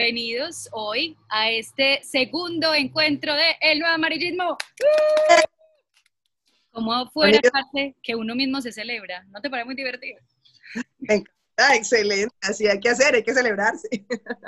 [0.00, 4.56] bienvenidos hoy a este segundo encuentro de El Nuevo Amarillismo.
[6.70, 10.18] Como fuera parte que uno mismo se celebra, ¿no te parece muy divertido?
[11.00, 13.88] Me encanta, excelente, así hay que hacer, hay que celebrarse.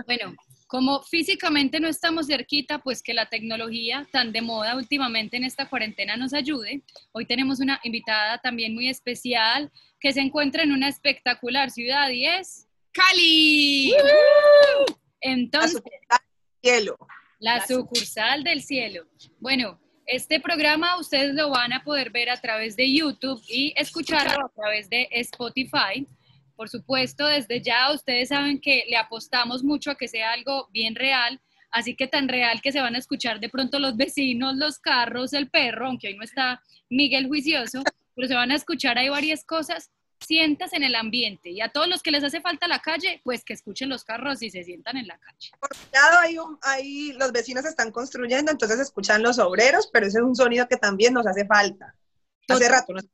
[0.06, 0.34] Bueno,
[0.68, 5.68] como físicamente no estamos cerquita, pues que la tecnología tan de moda últimamente en esta
[5.68, 6.80] cuarentena nos ayude.
[7.12, 12.24] Hoy tenemos una invitada también muy especial que se encuentra en una espectacular ciudad y
[12.24, 13.92] es Cali.
[15.22, 16.22] Entonces, la
[16.60, 16.98] cielo.
[17.38, 19.06] La sucursal del cielo.
[19.40, 24.46] Bueno, este programa ustedes lo van a poder ver a través de YouTube y escucharlo
[24.46, 26.06] a través de Spotify.
[26.56, 30.94] Por supuesto, desde ya ustedes saben que le apostamos mucho a que sea algo bien
[30.94, 34.78] real, así que tan real que se van a escuchar de pronto los vecinos, los
[34.78, 37.82] carros, el perro, aunque hoy no está Miguel juicioso,
[38.14, 39.90] pero se van a escuchar ahí varias cosas.
[40.26, 43.44] Sientas en el ambiente y a todos los que les hace falta la calle, pues
[43.44, 45.50] que escuchen los carros y se sientan en la calle.
[45.58, 50.18] Por un lado, ahí, ahí los vecinos están construyendo, entonces escuchan los obreros, pero ese
[50.18, 51.94] es un sonido que también nos hace falta.
[52.48, 53.04] Hace rato nos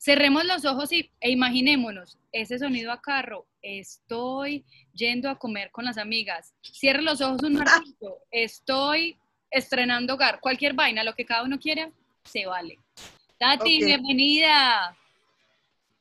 [0.00, 3.46] Cerremos los ojos y, e imaginémonos ese sonido a carro.
[3.62, 6.54] Estoy yendo a comer con las amigas.
[6.62, 8.18] Cierre los ojos un ratito.
[8.30, 9.18] Estoy
[9.50, 10.40] estrenando hogar.
[10.40, 11.90] Cualquier vaina, lo que cada uno quiera,
[12.22, 12.78] se vale.
[13.38, 14.96] Tati, bienvenida.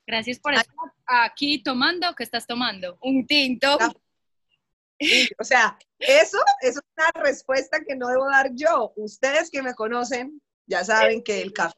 [0.08, 0.74] Gracias por estar
[1.06, 2.16] aquí tomando.
[2.16, 2.98] ¿Qué estás tomando?
[3.02, 3.78] Un tinto.
[5.38, 8.94] O sea, eso, eso es una respuesta que no debo dar yo.
[8.96, 11.76] Ustedes que me conocen ya saben que el café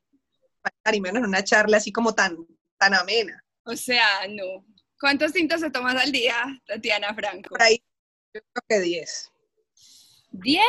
[0.94, 2.38] y menos en una charla así como tan,
[2.78, 3.44] tan amena.
[3.64, 4.66] O sea, no.
[5.00, 7.50] ¿Cuántos tintos se tomas al día, Tatiana Franco?
[7.50, 7.82] Por ahí,
[8.34, 9.32] yo creo que 10.
[10.34, 10.62] ¿10?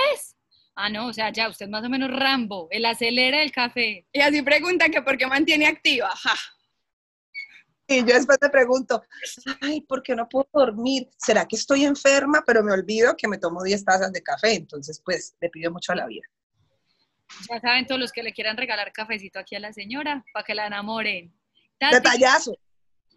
[0.76, 4.06] Ah, no, o sea, ya usted más o menos Rambo, el acelera del café.
[4.12, 6.10] Y así pregunta que por qué mantiene activa.
[6.16, 6.34] Ja.
[7.90, 9.02] Y yo después te pregunto,
[9.60, 11.08] ay, ¿por qué no puedo dormir?
[11.16, 12.44] ¿Será que estoy enferma?
[12.46, 15.90] Pero me olvido que me tomo 10 tazas de café, entonces pues le pido mucho
[15.90, 16.22] a la vida.
[17.48, 20.54] Ya saben todos los que le quieran regalar cafecito aquí a la señora para que
[20.54, 21.34] la enamoren.
[21.80, 22.56] Detallazo.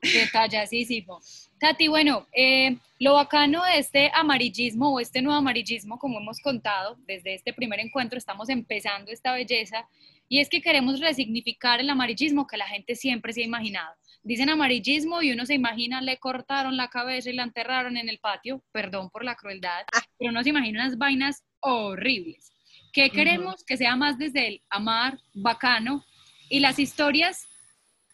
[0.01, 1.21] Detallazísimo.
[1.59, 6.97] Tati, bueno, eh, lo bacano de este amarillismo o este nuevo amarillismo, como hemos contado,
[7.05, 9.87] desde este primer encuentro estamos empezando esta belleza
[10.27, 13.93] y es que queremos resignificar el amarillismo que la gente siempre se ha imaginado.
[14.23, 18.19] Dicen amarillismo y uno se imagina le cortaron la cabeza y la enterraron en el
[18.19, 20.01] patio, perdón por la crueldad, ah.
[20.17, 22.51] pero uno se imagina unas vainas horribles.
[22.93, 23.63] ¿Qué queremos?
[23.65, 26.05] Que sea más desde el amar, bacano,
[26.49, 27.47] y las historias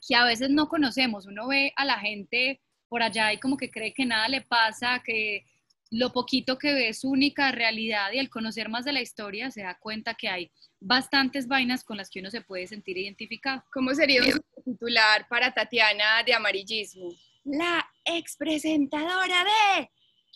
[0.07, 1.25] que a veces no conocemos.
[1.25, 5.01] Uno ve a la gente por allá y como que cree que nada le pasa,
[5.05, 5.45] que
[5.91, 9.63] lo poquito que ve es única realidad y al conocer más de la historia se
[9.63, 13.63] da cuenta que hay bastantes vainas con las que uno se puede sentir identificado.
[13.73, 17.13] ¿Cómo sería un titular para Tatiana de amarillismo?
[17.43, 19.91] La expresentadora de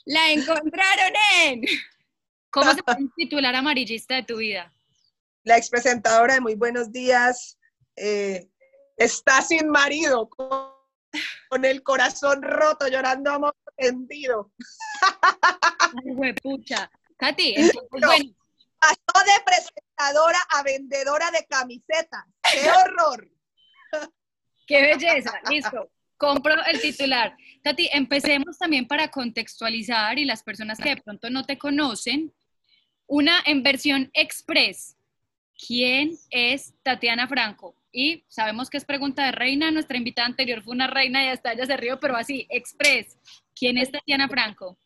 [0.06, 1.13] La encontraron
[1.44, 1.61] en
[2.53, 4.72] ¿Cómo se puede titular amarillista de tu vida?
[5.44, 7.57] La expresentadora de Muy Buenos Días
[7.95, 8.47] eh,
[8.95, 14.51] está sin marido, con, el corazón roto, llorando amor tendido.
[16.22, 16.91] Ay, pucha.
[17.17, 17.56] Katy,
[17.89, 18.35] bueno.
[18.79, 22.25] Pasó de presentadora a vendedora de camisetas.
[22.51, 23.29] ¡Qué horror!
[24.68, 25.31] ¡Qué belleza!
[25.50, 25.90] Listo
[26.24, 27.36] compro el titular.
[27.64, 32.34] Tati, empecemos también para contextualizar y las personas que de pronto no te conocen,
[33.08, 34.96] una en versión express.
[35.68, 37.76] ¿Quién es Tatiana Franco?
[37.92, 39.70] Y sabemos que es pregunta de reina.
[39.70, 43.18] Nuestra invitada anterior fue una reina y hasta ella se rió, pero así, express.
[43.54, 44.78] ¿Quién es Tatiana Franco?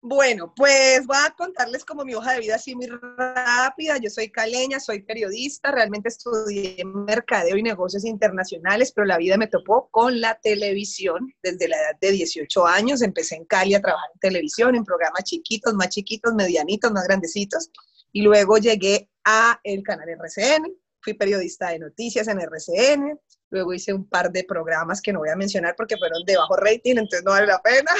[0.00, 3.98] Bueno, pues voy a contarles como mi hoja de vida así muy rápida.
[3.98, 9.48] Yo soy caleña, soy periodista, realmente estudié mercadeo y negocios internacionales, pero la vida me
[9.48, 13.02] topó con la televisión desde la edad de 18 años.
[13.02, 17.70] Empecé en Cali a trabajar en televisión, en programas chiquitos, más chiquitos, medianitos, más grandecitos.
[18.12, 23.18] Y luego llegué a el canal RCN, fui periodista de noticias en RCN,
[23.50, 26.54] luego hice un par de programas que no voy a mencionar porque fueron de bajo
[26.56, 27.90] rating, entonces no vale la pena.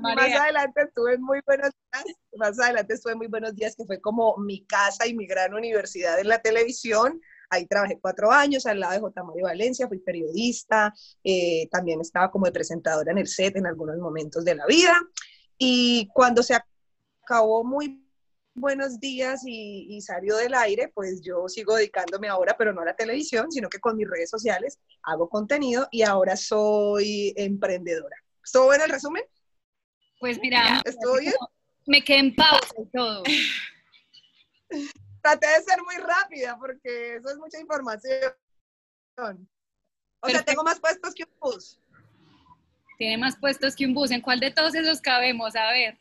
[0.00, 3.84] Más adelante estuve en muy buenos días, más adelante estuve en muy buenos días, que
[3.84, 7.20] fue como mi casa y mi gran universidad en la televisión.
[7.50, 9.24] Ahí trabajé cuatro años al lado de J.
[9.24, 14.44] Mario Valencia, fui periodista, eh, también estaba como presentadora en el set en algunos momentos
[14.44, 14.96] de la vida.
[15.58, 16.54] Y cuando se
[17.24, 18.06] acabó muy
[18.54, 22.84] buenos días y, y, salió del aire, pues yo sigo dedicándome ahora, pero no a
[22.84, 28.16] la televisión, sino que con mis redes sociales hago contenido y ahora soy emprendedora.
[28.44, 29.22] ¿Estuvo bueno el resumen?
[30.20, 31.34] Pues mira, ¿estuvo bien?
[31.86, 33.22] Me quedé en pausa y todo.
[35.22, 38.34] Traté de ser muy rápida porque eso es mucha información.
[40.20, 41.80] O sea, tengo más puestos que un bus.
[42.98, 44.10] Tiene más puestos que un bus.
[44.10, 45.56] ¿En cuál de todos esos cabemos?
[45.56, 45.98] A ver.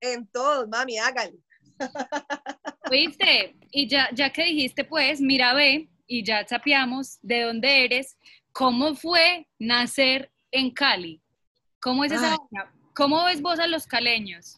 [0.00, 1.38] En todos, mami, hágale.
[2.90, 8.18] Oíste, y ya, ya que dijiste, pues, mira, ve, y ya sapiamos de dónde eres,
[8.52, 11.23] ¿cómo fue nacer en Cali?
[11.84, 12.38] ¿Cómo es esa
[12.94, 14.56] ¿Cómo ves vos a los caleños?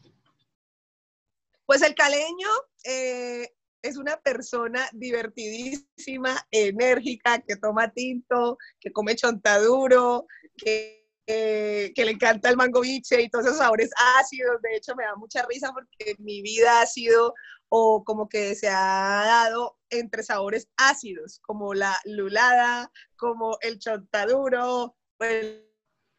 [1.65, 2.49] Pues el caleño
[2.85, 3.53] eh,
[3.83, 12.49] es una persona divertidísima, enérgica, que toma tinto, que come chontaduro, que, que le encanta
[12.49, 13.91] el mango biche y todos esos sabores
[14.21, 14.63] ácidos.
[14.63, 17.35] De hecho, me da mucha risa porque mi vida ha sido
[17.69, 24.95] o como que se ha dado entre sabores ácidos, como la lulada, como el chontaduro,
[25.19, 25.66] pues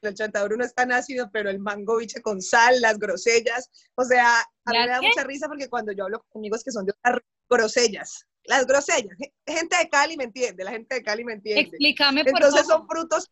[0.02, 4.04] el chontaduro no es tan ácido, pero el mango biche con sal, las grosellas, o
[4.04, 6.86] sea, a mí me da mucha risa porque cuando yo hablo con amigos que son
[6.86, 11.34] de otras grosellas, las grosellas, gente de Cali me entiende, la gente de Cali me
[11.34, 11.62] entiende.
[11.62, 13.30] Explícame por Entonces son frutos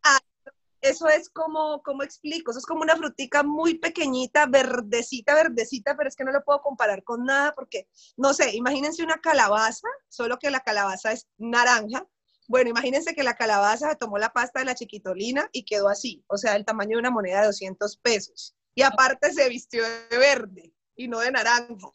[0.85, 6.09] eso es como, como explico, eso es como una frutica muy pequeñita, verdecita, verdecita, pero
[6.09, 10.37] es que no lo puedo comparar con nada porque, no sé, imagínense una calabaza, solo
[10.37, 12.05] que la calabaza es naranja,
[12.47, 16.37] bueno, imagínense que la calabaza tomó la pasta de la chiquitolina y quedó así, o
[16.37, 18.55] sea, el tamaño de una moneda de 200 pesos.
[18.75, 21.89] Y aparte se vistió de verde y no de naranja.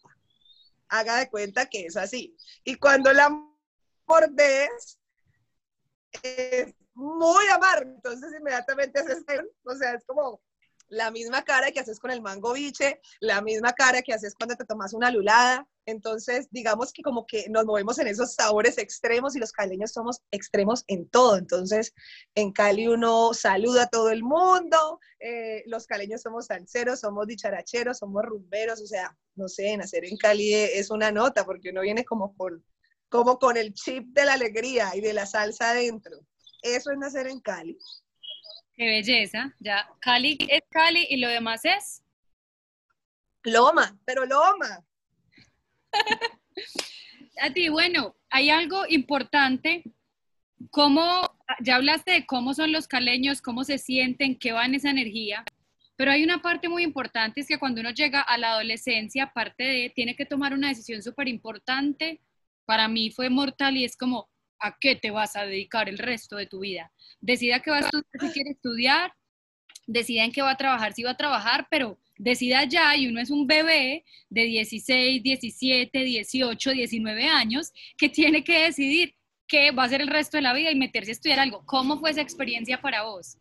[0.89, 2.37] Haga de cuenta que es así.
[2.65, 3.31] Y cuando la
[4.07, 4.99] mordes,
[6.23, 7.91] es muy amargo.
[7.91, 9.25] Entonces inmediatamente haces,
[9.65, 10.41] o sea, es como
[10.91, 14.57] la misma cara que haces con el mango biche, la misma cara que haces cuando
[14.57, 15.67] te tomas una lulada.
[15.87, 20.21] Entonces, digamos que como que nos movemos en esos sabores extremos y los caleños somos
[20.31, 21.39] extremos en todo.
[21.39, 21.95] Entonces,
[22.35, 27.99] en Cali uno saluda a todo el mundo, eh, los caleños somos salseros, somos dicharacheros,
[27.99, 32.05] somos rumberos, o sea, no sé, nacer en Cali es una nota porque uno viene
[32.05, 32.65] como con,
[33.09, 36.19] como con el chip de la alegría y de la salsa adentro.
[36.63, 37.79] Eso es nacer en Cali.
[38.81, 39.55] Qué belleza.
[39.61, 42.03] Ya, Cali es Cali y lo demás es.
[43.45, 44.83] Loma, pero Loma.
[47.43, 49.85] A ti, bueno, hay algo importante.
[50.71, 51.29] ¿Cómo,
[51.61, 55.45] ya hablaste de cómo son los caleños, cómo se sienten, qué va en esa energía,
[55.97, 59.63] pero hay una parte muy importante, es que cuando uno llega a la adolescencia, aparte
[59.63, 62.23] de, tiene que tomar una decisión súper importante.
[62.65, 64.30] Para mí fue mortal y es como,
[64.61, 66.93] ¿a qué te vas a dedicar el resto de tu vida?
[67.21, 67.91] Decida que va a
[68.51, 69.13] estudiar,
[69.87, 73.09] si decida en qué va a trabajar, si va a trabajar, pero decida ya y
[73.09, 79.17] uno es un bebé de 16, 17, 18, 19 años que tiene que decidir
[79.49, 81.65] qué va a hacer el resto de la vida y meterse a estudiar algo.
[81.67, 83.39] ¿Cómo fue esa experiencia para vos?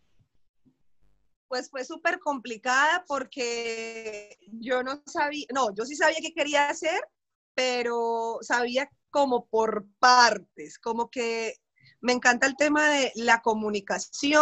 [1.47, 6.99] Pues fue súper complicada porque yo no sabía, no, yo sí sabía qué quería hacer,
[7.59, 11.55] pero sabía como por partes, como que
[11.99, 14.39] me encanta el tema de la comunicación,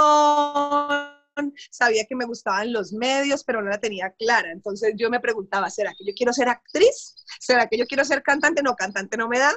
[1.72, 4.52] sabía que me gustaban los medios, pero no la tenía clara.
[4.52, 7.16] Entonces yo me preguntaba, ¿será que yo quiero ser actriz?
[7.40, 8.62] ¿Será que yo quiero ser cantante?
[8.62, 9.52] No, cantante no me da.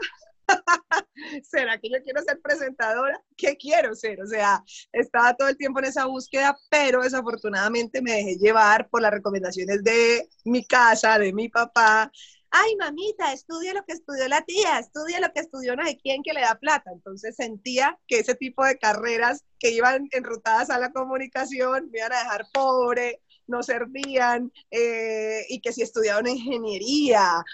[1.43, 3.23] ¿Será que yo quiero ser presentadora?
[3.37, 4.23] ¿Qué quiero ser?
[4.23, 9.03] O sea, estaba todo el tiempo en esa búsqueda, pero desafortunadamente me dejé llevar por
[9.03, 12.11] las recomendaciones de mi casa, de mi papá,
[12.51, 16.23] ay, mamita, estudia lo que estudió la tía, estudia lo que estudió no sé quién
[16.23, 16.91] que le da plata.
[16.93, 22.13] Entonces sentía que ese tipo de carreras que iban enrutadas a la comunicación me iban
[22.13, 27.45] a dejar pobre, no servían, eh, y que si estudiaba una ingeniería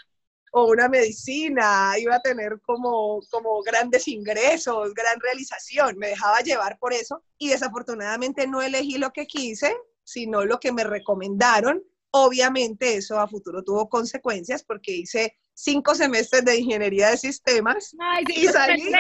[0.52, 5.99] o una medicina, iba a tener como, como grandes ingresos, gran realización.
[5.99, 10.73] Me dejaba llevar por eso y desafortunadamente no elegí lo que quise, sino lo que
[10.73, 11.82] me recomendaron
[12.18, 17.94] Obviamente eso a futuro tuvo consecuencias porque hice cinco semestres de ingeniería de sistemas
[18.28, 18.90] y salí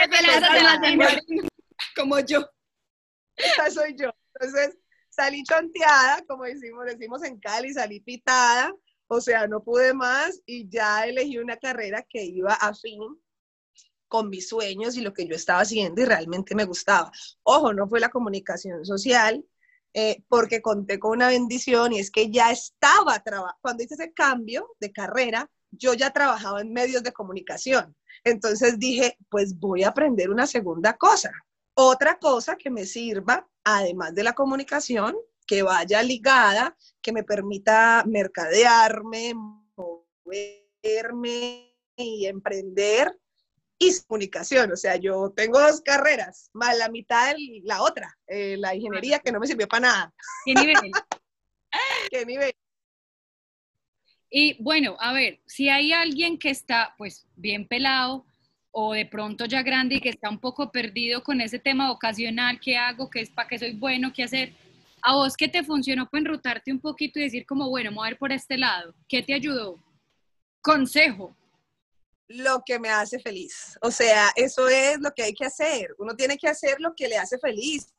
[1.96, 2.46] como yo.
[3.34, 4.10] Esta soy yo.
[4.34, 4.76] Entonces
[5.08, 8.74] salí chonteada, como decimos, decimos en Cali, salí pitada,
[9.06, 13.00] o sea, no pude más y ya elegí una carrera que iba a fin
[14.08, 17.10] con mis sueños y lo que yo estaba haciendo y realmente me gustaba.
[17.44, 19.42] Ojo, no fue la comunicación social,
[19.94, 24.12] eh, porque conté con una bendición y es que ya estaba trabajando, cuando hice ese
[24.12, 27.96] cambio de carrera, yo ya trabajaba en medios de comunicación.
[28.24, 31.32] Entonces dije, pues voy a aprender una segunda cosa,
[31.74, 35.16] otra cosa que me sirva, además de la comunicación,
[35.46, 39.34] que vaya ligada, que me permita mercadearme,
[39.76, 43.16] moverme y emprender
[43.78, 44.72] y comunicación.
[44.72, 49.18] O sea, yo tengo dos carreras, más la mitad de la otra, eh, la ingeniería,
[49.18, 50.14] que no me sirvió para nada.
[50.44, 50.76] ¿Qué nivel?
[52.10, 52.52] ¿Qué nivel?
[54.30, 58.26] Y bueno, a ver, si hay alguien que está pues bien pelado
[58.70, 62.60] o de pronto ya grande y que está un poco perdido con ese tema vocacional,
[62.60, 63.08] ¿qué hago?
[63.08, 64.12] ¿Qué es para qué soy bueno?
[64.12, 64.52] ¿Qué hacer?
[65.02, 68.10] ¿A vos qué te funcionó para enrutarte un poquito y decir como, bueno, voy a
[68.10, 68.94] ver por este lado?
[69.08, 69.78] ¿Qué te ayudó?
[70.60, 71.36] Consejo.
[72.28, 73.78] Lo que me hace feliz.
[73.82, 75.94] O sea, eso es lo que hay que hacer.
[75.98, 77.94] Uno tiene que hacer lo que le hace feliz.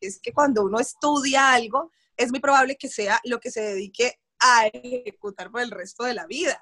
[0.00, 4.20] Es que cuando uno estudia algo, es muy probable que sea lo que se dedique
[4.38, 6.60] a ejecutar por el resto de la vida.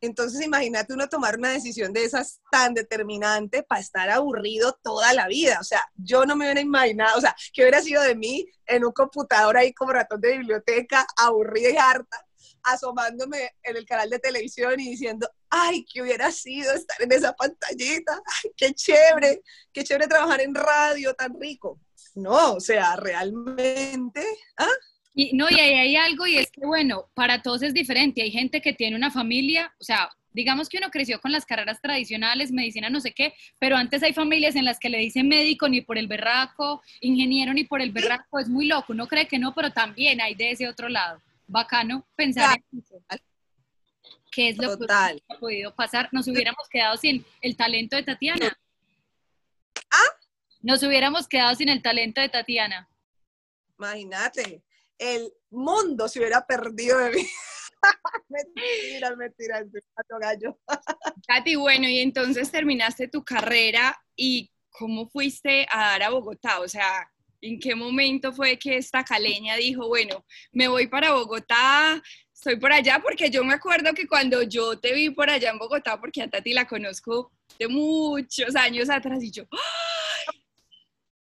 [0.00, 5.26] Entonces, imagínate uno tomar una decisión de esas tan determinante para estar aburrido toda la
[5.26, 5.58] vida.
[5.60, 8.84] O sea, yo no me hubiera imaginado, o sea, que hubiera sido de mí en
[8.84, 12.26] un computador ahí como ratón de biblioteca, aburrida y harta,
[12.62, 17.34] asomándome en el canal de televisión y diciendo, ay, que hubiera sido estar en esa
[17.34, 21.80] pantallita, ay, qué chévere, qué chévere trabajar en radio tan rico.
[22.14, 24.24] No, o sea, realmente,
[24.56, 24.68] ¿ah?
[25.14, 28.20] Y no, y ahí hay algo y es que, bueno, para todos es diferente.
[28.20, 31.80] Hay gente que tiene una familia, o sea, digamos que uno creció con las carreras
[31.80, 35.70] tradicionales, medicina, no sé qué, pero antes hay familias en las que le dicen médico
[35.70, 39.38] ni por el berraco, ingeniero ni por el berraco, es muy loco, uno cree que
[39.38, 41.22] no, pero también hay de ese otro lado.
[41.46, 43.02] Bacano pensar en eso.
[44.30, 46.08] ¿Qué es lo que ha podido pasar?
[46.12, 48.58] Nos hubiéramos quedado sin el talento de Tatiana.
[49.90, 50.16] ¿Ah?
[50.62, 52.88] Nos hubiéramos quedado sin el talento de Tatiana.
[53.78, 54.62] Imagínate
[54.98, 57.26] el mundo se hubiera perdido de mí.
[58.28, 59.64] mentira, mentira,
[60.20, 60.58] gallo.
[61.26, 66.60] Katy, bueno, y entonces terminaste tu carrera y ¿cómo fuiste a dar a Bogotá?
[66.60, 72.02] O sea, ¿en qué momento fue que esta caleña dijo, bueno, me voy para Bogotá,
[72.36, 73.00] estoy por allá?
[73.02, 76.28] Porque yo me acuerdo que cuando yo te vi por allá en Bogotá, porque a
[76.28, 79.44] Tati la conozco de muchos años atrás, y yo,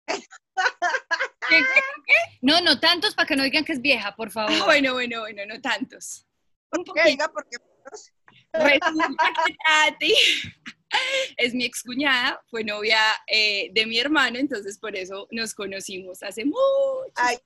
[2.43, 4.65] no, no tantos para que no digan que es vieja, por favor.
[4.65, 6.27] bueno, bueno, bueno, no tantos.
[6.71, 7.25] Un poquito.
[7.33, 7.57] porque
[8.53, 9.09] Resulta
[9.47, 10.15] que Tati
[11.37, 16.45] es mi excuñada, fue novia eh, de mi hermano, entonces por eso nos conocimos hace
[16.45, 16.61] mucho.
[17.17, 17.39] Ay,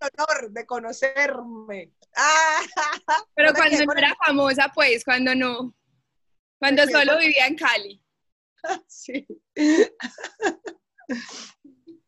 [0.00, 1.92] el honor de conocerme.
[3.34, 5.74] Pero cuando no era famosa, pues, cuando no,
[6.58, 8.02] cuando solo vivía en Cali.
[8.88, 9.24] Sí.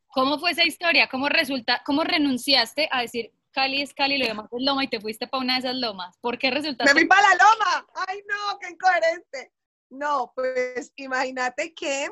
[0.08, 1.08] ¿Cómo fue esa historia?
[1.08, 5.00] ¿Cómo resulta, cómo renunciaste a decir Cali es Cali, lo demás es Loma y te
[5.00, 6.18] fuiste para una de esas lomas?
[6.20, 6.92] ¿Por qué resultaste?
[6.92, 7.86] Me fui para la Loma.
[8.08, 9.52] Ay, no, qué incoherente.
[9.90, 12.10] No, pues imagínate que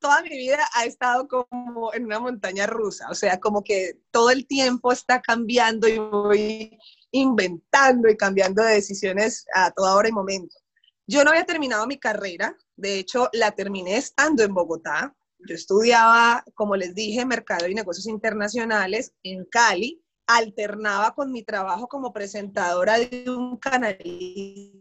[0.00, 4.30] toda mi vida ha estado como en una montaña rusa, o sea, como que todo
[4.30, 6.78] el tiempo está cambiando y voy
[7.10, 10.56] inventando y cambiando de decisiones a toda hora y momento.
[11.06, 15.14] Yo no había terminado mi carrera, de hecho la terminé estando en Bogotá,
[15.46, 21.88] yo estudiaba, como les dije, Mercado y Negocios Internacionales en Cali, alternaba con mi trabajo
[21.88, 24.78] como presentadora de un canalito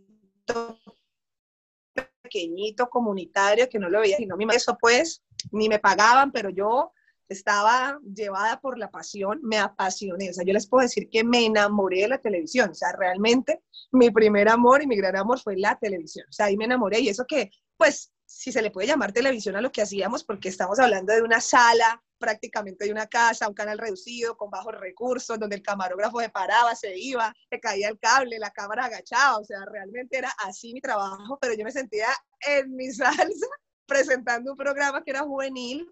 [2.28, 6.92] pequeñito, comunitario, que no lo veía, sino mi eso pues, ni me pagaban, pero yo
[7.30, 11.46] estaba llevada por la pasión, me apasioné, o sea, yo les puedo decir que me
[11.46, 15.58] enamoré de la televisión, o sea, realmente mi primer amor y mi gran amor fue
[15.58, 18.88] la televisión, o sea, ahí me enamoré y eso que, pues, si se le puede
[18.88, 23.08] llamar televisión a lo que hacíamos, porque estamos hablando de una sala, prácticamente de una
[23.08, 27.60] casa, un canal reducido, con bajos recursos, donde el camarógrafo se paraba, se iba, se
[27.62, 31.64] caía el cable, la cámara agachaba, o sea, realmente era así mi trabajo, pero yo
[31.64, 32.08] me sentía
[32.46, 33.48] en mi salsa
[33.88, 35.90] presentando un programa que era juvenil,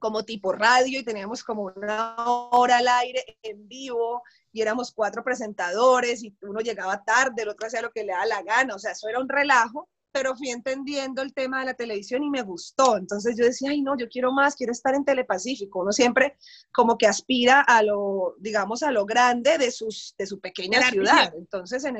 [0.00, 5.22] como tipo radio, y teníamos como una hora al aire en vivo, y éramos cuatro
[5.22, 8.80] presentadores, y uno llegaba tarde, el otro hacía lo que le da la gana, o
[8.80, 12.42] sea, eso era un relajo, pero fui entendiendo el tema de la televisión y me
[12.42, 12.96] gustó.
[12.96, 15.80] Entonces yo decía, ay, no, yo quiero más, quiero estar en Telepacífico.
[15.80, 16.36] Uno siempre
[16.72, 21.32] como que aspira a lo, digamos, a lo grande de, sus, de su pequeña ciudad.
[21.36, 21.96] Entonces, en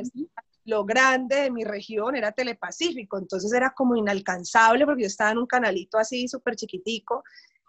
[0.65, 3.19] lo grande de mi región era Telepacífico.
[3.19, 7.25] Entonces era como inalcanzable porque yo estaba en un canalito así súper chiquitico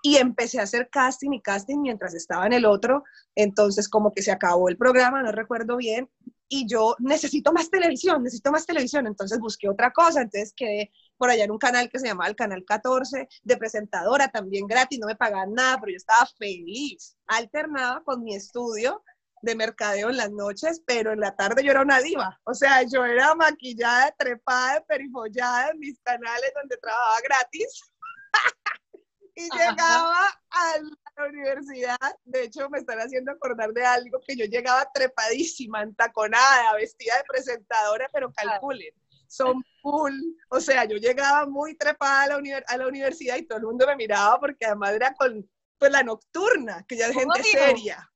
[0.05, 3.03] y empecé a hacer casting y casting mientras estaba en el otro.
[3.35, 6.09] Entonces como que se acabó el programa, no recuerdo bien,
[6.47, 11.29] y yo necesito más televisión, necesito más televisión, entonces busqué otra cosa, entonces quedé por
[11.29, 15.07] allá en un canal que se llamaba el Canal 14, de presentadora, también gratis, no
[15.07, 17.15] me pagaban nada, pero yo estaba feliz.
[17.27, 19.03] Alternaba con mi estudio
[19.41, 22.83] de mercadeo en las noches, pero en la tarde yo era una diva, o sea,
[22.83, 27.81] yo era maquillada, trepada, perifollada en mis canales donde trabajaba gratis.
[29.35, 30.77] y llegaba a
[31.17, 36.75] la universidad, de hecho me están haciendo acordar de algo que yo llegaba trepadísima, entaconada,
[36.75, 38.93] vestida de presentadora, pero calculen,
[39.27, 40.13] son full,
[40.49, 43.87] o sea, yo llegaba muy trepada a la, a la universidad y todo el mundo
[43.87, 48.09] me miraba porque además era con pues, la nocturna, que ya es gente seria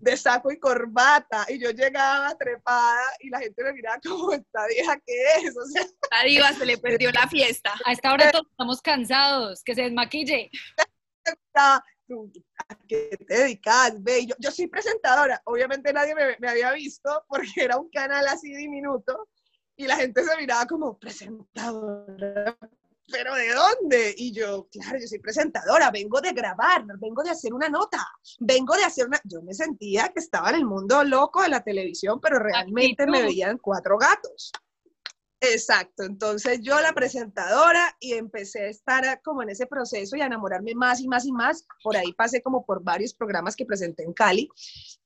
[0.00, 4.66] de saco y corbata y yo llegaba trepada y la gente me miraba como esta
[4.66, 5.82] vieja que es, o sea.
[6.10, 7.72] La diva se le perdió la fiesta.
[7.84, 10.50] A esta hora todos estamos cansados, que se desmaquille.
[12.06, 12.32] ¿Tú,
[12.68, 14.02] ¿A qué te dedicas?
[14.02, 15.42] Ve, yo, yo soy presentadora.
[15.44, 19.28] Obviamente nadie me, me había visto porque era un canal así diminuto
[19.76, 22.58] y la gente se miraba como presentadora,
[23.10, 24.14] pero ¿de dónde?
[24.16, 28.06] Y yo, claro, yo soy presentadora, vengo de grabar, vengo de hacer una nota,
[28.40, 29.20] vengo de hacer una...
[29.24, 33.22] Yo me sentía que estaba en el mundo loco de la televisión, pero realmente me
[33.22, 34.52] veían cuatro gatos.
[35.40, 40.26] Exacto, entonces yo la presentadora y empecé a estar como en ese proceso y a
[40.26, 41.64] enamorarme más y más y más.
[41.82, 44.48] Por ahí pasé como por varios programas que presenté en Cali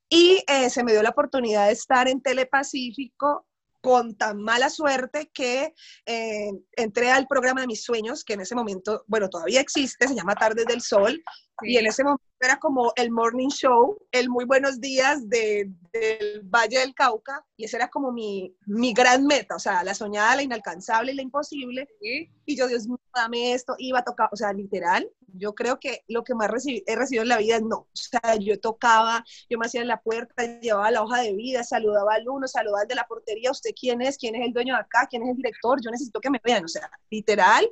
[0.09, 3.47] y eh, se me dio la oportunidad de estar en Telepacífico
[3.83, 5.75] con tan mala suerte que
[6.07, 10.15] eh, entré al programa de mis sueños, que en ese momento, bueno, todavía existe, se
[10.15, 11.23] llama Tardes del Sol,
[11.61, 16.43] y en ese momento era como el morning show, el muy buenos días de, del
[16.43, 20.37] Valle del Cauca, y esa era como mi, mi gran meta, o sea, la soñada,
[20.37, 21.89] la inalcanzable y la imposible.
[22.01, 26.05] Y yo, Dios mío, dame esto, iba a tocar, o sea, literal, yo creo que
[26.09, 29.59] lo que más he recibido en la vida es no, o sea, yo tocaba, yo
[29.59, 32.89] me hacía en la puerta, llevaba la hoja de vida, saludaba al uno, saludaba al
[32.89, 34.19] de la portería, ¿usted quién es?
[34.19, 35.07] ¿Quién es el dueño de acá?
[35.09, 35.81] ¿Quién es el director?
[35.83, 37.69] Yo necesito que me vean, o sea, literal.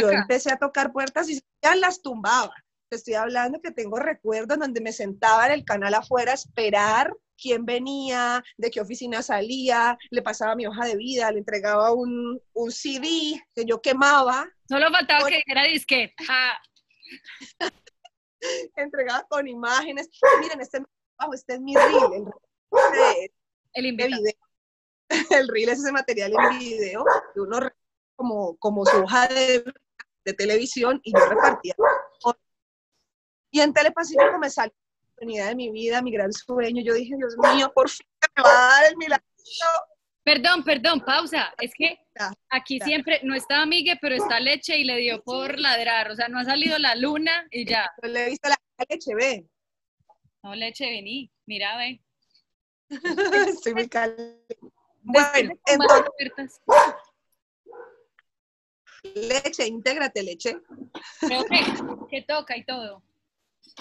[0.00, 2.54] Yo empecé a tocar puertas y ya las tumbaba
[2.88, 7.12] te estoy hablando que tengo recuerdos donde me sentaba en el canal afuera a esperar
[7.40, 12.40] quién venía, de qué oficina salía, le pasaba mi hoja de vida, le entregaba un,
[12.52, 14.48] un CD que yo quemaba.
[14.68, 16.14] Solo faltaba que era disquete.
[18.76, 20.08] entregaba con imágenes.
[20.40, 20.82] Miren, este,
[21.34, 22.24] este es mi reel.
[23.74, 24.18] El, el, video.
[25.30, 27.58] el reel es ese material en video que uno
[28.16, 29.64] como, como su hoja de,
[30.24, 31.74] de televisión y yo repartía
[33.56, 34.74] y en Telepacífico me salió
[35.16, 36.82] oportunidad de mi vida, mi gran sueño.
[36.84, 38.06] Yo dije, Dios mío, por fin
[38.36, 39.24] me va a dar el milagro.
[40.22, 41.54] Perdón, perdón, pausa.
[41.58, 41.98] Es que
[42.50, 46.10] aquí siempre no está Miguel, pero está leche y le dio por ladrar.
[46.10, 47.90] O sea, no ha salido la luna y ya.
[48.02, 48.56] No le he visto la
[48.88, 49.46] leche, ve.
[50.42, 51.30] No, leche, vení.
[51.46, 52.00] Mira, ve.
[53.48, 54.58] Estoy muy caliente.
[55.02, 56.60] Bueno, entonces.
[59.14, 60.56] Leche, intégrate, leche.
[61.20, 61.60] Creo que,
[62.10, 63.02] que toca y todo.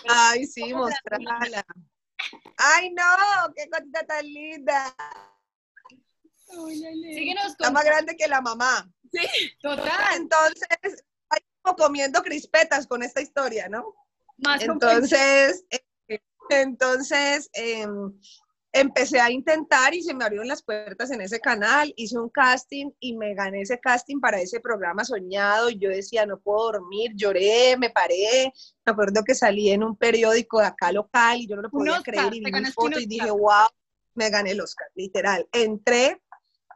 [0.07, 1.65] Ay, sí, mostrarla.
[2.57, 4.95] Ay, no, qué cosita tan linda.
[6.47, 8.89] Síguenos Está más grande que la mamá.
[9.11, 10.15] Sí, total.
[10.15, 13.95] Entonces, hay como comiendo crispetas con esta historia, ¿no?
[14.37, 16.19] Más entonces, eh,
[16.49, 17.87] entonces, eh,
[18.75, 22.91] empecé a intentar y se me abrieron las puertas en ese canal, hice un casting
[22.99, 27.77] y me gané ese casting para ese programa soñado yo decía, no puedo dormir, lloré,
[27.77, 28.51] me paré,
[28.85, 32.01] me acuerdo que salí en un periódico de acá local y yo no lo podía
[32.03, 33.67] creer y vi mi foto y dije, wow,
[34.13, 35.47] me gané el Oscar, literal.
[35.53, 36.21] Entré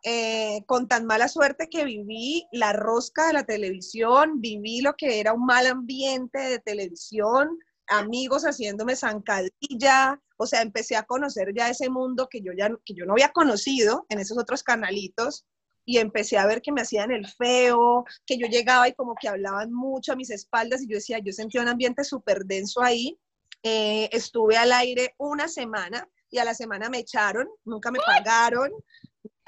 [0.04, 5.20] eh, con tan mala suerte que viví la rosca de la televisión, viví lo que
[5.20, 7.60] era un mal ambiente de televisión,
[7.90, 12.94] amigos haciéndome zancadilla, o sea, empecé a conocer ya ese mundo que yo ya que
[12.94, 15.46] yo no había conocido en esos otros canalitos
[15.86, 19.28] y empecé a ver que me hacían el feo, que yo llegaba y como que
[19.28, 23.18] hablaban mucho a mis espaldas y yo decía, yo sentía un ambiente súper denso ahí.
[23.64, 28.72] Eh, estuve al aire una semana y a la semana me echaron, nunca me pagaron.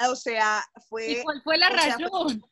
[0.10, 1.12] O sea, fue...
[1.12, 2.10] ¿Y cuál fue la razón?
[2.10, 2.51] fue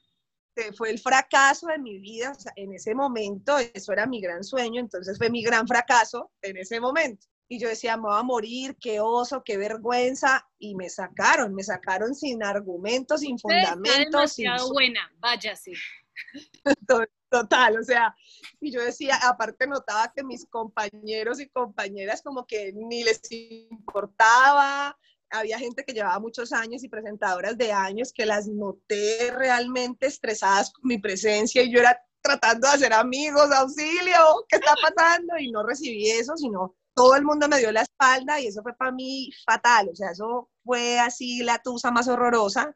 [0.67, 5.29] el fracaso de mi vida, en ese momento, eso era mi gran sueño, entonces fue
[5.29, 7.27] mi gran fracaso en ese momento.
[7.51, 11.63] Y yo decía, me voy a morir, qué oso, qué vergüenza, y me sacaron, me
[11.63, 14.33] sacaron sin argumentos, sin fundamentos.
[14.33, 14.51] Sin...
[14.71, 15.73] buena, vaya sí.
[17.29, 18.15] Total, o sea,
[18.59, 24.97] y yo decía, aparte notaba que mis compañeros y compañeras como que ni les importaba,
[25.31, 30.71] había gente que llevaba muchos años y presentadoras de años que las noté realmente estresadas
[30.71, 35.37] con mi presencia y yo era tratando de hacer amigos, auxilio, ¿qué está pasando?
[35.37, 38.73] Y no recibí eso, sino todo el mundo me dio la espalda y eso fue
[38.73, 42.75] para mí fatal, o sea, eso fue así la tusa más horrorosa.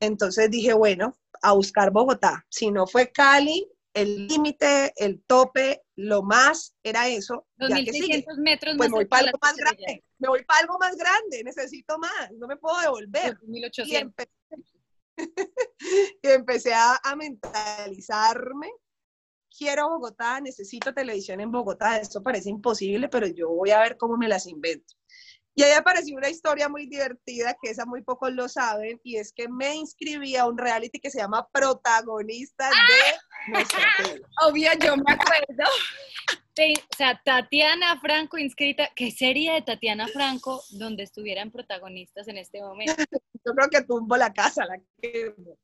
[0.00, 2.44] Entonces dije, bueno, a buscar Bogotá.
[2.48, 7.46] Si no fue Cali, el límite, el tope, lo más era eso.
[7.58, 11.44] 2.600 metros pues me voy para algo más grande, me voy para algo más grande,
[11.44, 13.38] necesito más, no me puedo devolver.
[13.40, 13.86] 1.800.
[13.86, 14.32] Y empecé,
[16.22, 18.70] y empecé a, a, mentalizarme,
[19.56, 24.16] quiero Bogotá, necesito televisión en Bogotá, esto parece imposible, pero yo voy a ver cómo
[24.16, 24.94] me las invento.
[25.56, 29.32] Y ahí apareció una historia muy divertida, que esa muy pocos lo saben, y es
[29.32, 33.16] que me inscribí a un reality que se llama Protagonistas de
[34.42, 35.64] Obvio, yo me acuerdo.
[36.92, 42.60] o sea, Tatiana Franco inscrita, ¿qué sería de Tatiana Franco donde estuvieran protagonistas en este
[42.60, 42.94] momento?
[43.46, 45.58] Yo creo que tumbo la casa, la quemo.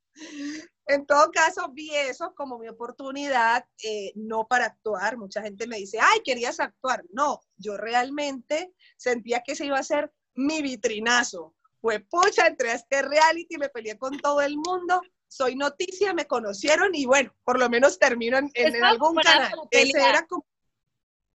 [0.86, 5.16] En todo caso, vi eso como mi oportunidad, eh, no para actuar.
[5.16, 7.02] Mucha gente me dice, ay, querías actuar.
[7.10, 11.54] No, yo realmente sentía que ese iba a ser mi vitrinazo.
[11.80, 16.26] Fue pucha, entré a este reality, me peleé con todo el mundo, soy noticia, me
[16.26, 19.52] conocieron y bueno, por lo menos termino en, algún canal.
[19.70, 20.44] Ese era como,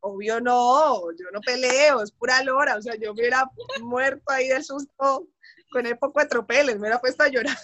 [0.01, 3.49] obvio no, yo no peleo, es pura lora, o sea, yo me hubiera
[3.81, 5.29] muerto ahí del susto
[5.71, 7.57] con el poco de tropeles, me hubiera puesto a llorar.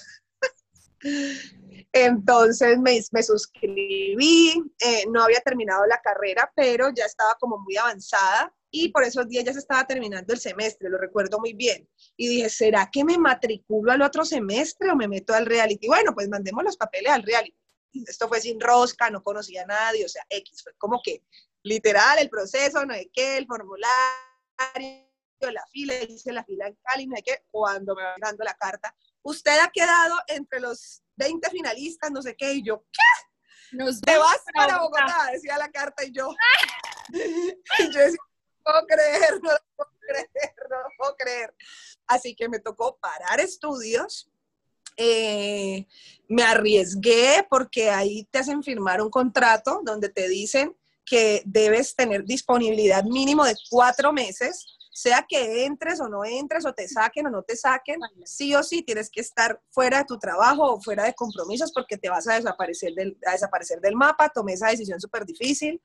[1.91, 7.75] Entonces me, me suscribí, eh, no había terminado la carrera, pero ya estaba como muy
[7.75, 11.87] avanzada y por esos días ya se estaba terminando el semestre, lo recuerdo muy bien.
[12.15, 15.87] Y dije, ¿será que me matriculo al otro semestre o me meto al reality?
[15.87, 17.55] Bueno, pues mandemos los papeles al reality.
[18.07, 21.23] Esto fue sin rosca, no conocía a nadie, o sea, X, fue como que
[21.63, 23.91] literal el proceso, no hay qué, el formulario,
[25.41, 28.53] la fila, hice la fila en Cali, no hay qué, cuando me va dando la
[28.53, 33.75] carta, usted ha quedado entre los 20 finalistas, no sé qué, y yo, ¿qué?
[33.77, 35.05] Nos Te vas para Bogotá.
[35.05, 36.29] Bogotá, decía la carta, y yo,
[37.09, 38.19] y yo decía,
[38.63, 41.53] puedo creer, no lo puedo creer, no lo puedo creer.
[42.07, 44.29] Así que me tocó parar estudios.
[44.97, 45.87] Eh,
[46.27, 52.23] me arriesgué porque ahí te hacen firmar un contrato donde te dicen que debes tener
[52.25, 57.29] disponibilidad mínimo de cuatro meses, sea que entres o no entres, o te saquen o
[57.29, 61.05] no te saquen, sí o sí tienes que estar fuera de tu trabajo o fuera
[61.05, 64.29] de compromisos porque te vas a desaparecer del, a desaparecer del mapa.
[64.29, 65.81] Tomé esa decisión súper difícil.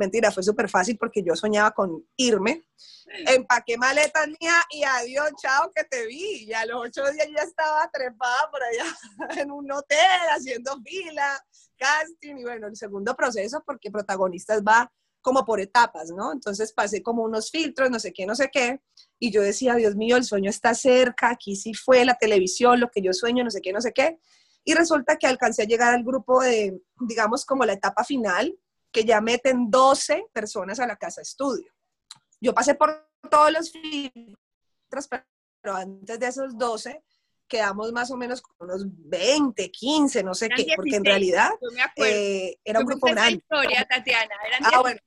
[0.00, 2.64] Mentira, fue súper fácil porque yo soñaba con irme.
[3.26, 6.44] Empaqué maletas mía y adiós, chao, que te vi.
[6.44, 8.86] Y a los ocho días ya estaba trepada por allá
[9.42, 11.38] en un hotel haciendo fila,
[11.76, 12.38] casting.
[12.38, 16.32] Y bueno, el segundo proceso, porque protagonistas va como por etapas, ¿no?
[16.32, 18.80] Entonces pasé como unos filtros, no sé qué, no sé qué.
[19.18, 22.90] Y yo decía, Dios mío, el sueño está cerca, aquí sí fue la televisión, lo
[22.90, 24.18] que yo sueño, no sé qué, no sé qué.
[24.64, 28.58] Y resulta que alcancé a llegar al grupo de, digamos, como la etapa final,
[28.92, 31.72] que ya meten 12 personas a la casa estudio.
[32.40, 37.02] Yo pasé por todos los filtros, pero antes de esos 12
[37.46, 41.50] quedamos más o menos con unos 20, 15, no sé qué, porque en realidad
[41.96, 43.38] eh, era un grupo grande.
[43.38, 44.34] historia, Tatiana.
[44.72, 45.00] ah, bueno,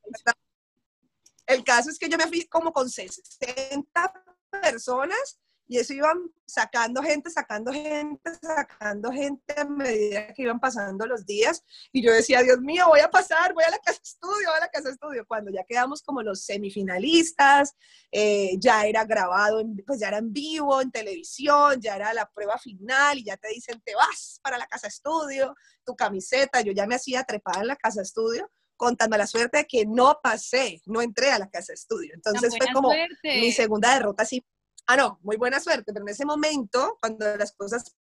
[1.47, 4.13] el caso es que yo me fui como con 60
[4.61, 5.39] personas
[5.73, 11.25] y eso iban sacando gente, sacando gente, sacando gente a medida que iban pasando los
[11.25, 11.63] días.
[11.91, 14.59] Y yo decía, Dios mío, voy a pasar, voy a la casa estudio, voy a
[14.59, 15.25] la casa estudio.
[15.27, 17.75] Cuando ya quedamos como los semifinalistas,
[18.11, 22.59] eh, ya era grabado, pues ya era en vivo, en televisión, ya era la prueba
[22.59, 26.61] final y ya te dicen, te vas para la casa estudio, tu camiseta.
[26.61, 30.19] Yo ya me hacía trepada en la casa estudio contando la suerte de que no
[30.21, 32.13] pasé, no entré a la casa estudio.
[32.13, 32.91] Entonces fue como
[33.23, 34.45] mi segunda derrota así
[34.87, 37.95] ah, no, muy buena suerte, pero en ese momento, cuando las cosas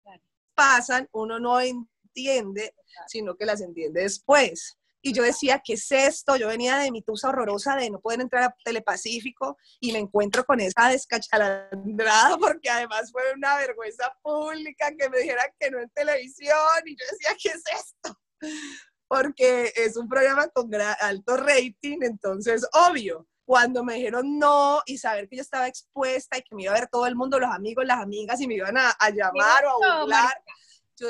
[0.55, 2.75] pasan, uno no entiende,
[3.07, 4.79] sino que las entiende después.
[5.01, 6.37] Y yo decía, ¿qué es esto?
[6.37, 10.45] Yo venía de mi tusa horrorosa de no poder entrar a Telepacífico y me encuentro
[10.45, 15.89] con esa descachalandrada porque además fue una vergüenza pública que me dijeran que no en
[15.91, 18.19] televisión y yo decía, ¿qué es esto?
[19.07, 25.27] Porque es un programa con alto rating, entonces obvio, cuando me dijeron no y saber
[25.27, 27.87] que yo estaba expuesta y que me iba a ver todo el mundo, los amigos,
[27.87, 30.35] las amigas y me iban a, llamar o a burlar,
[30.99, 31.09] yo,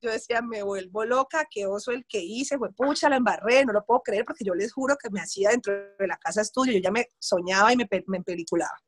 [0.00, 3.74] yo, decía, me vuelvo loca, qué oso el que hice, fue pucha, la embarré, no
[3.74, 6.72] lo puedo creer porque yo les juro que me hacía dentro de la casa estudio,
[6.72, 8.80] yo ya me soñaba y me, me peliculaba.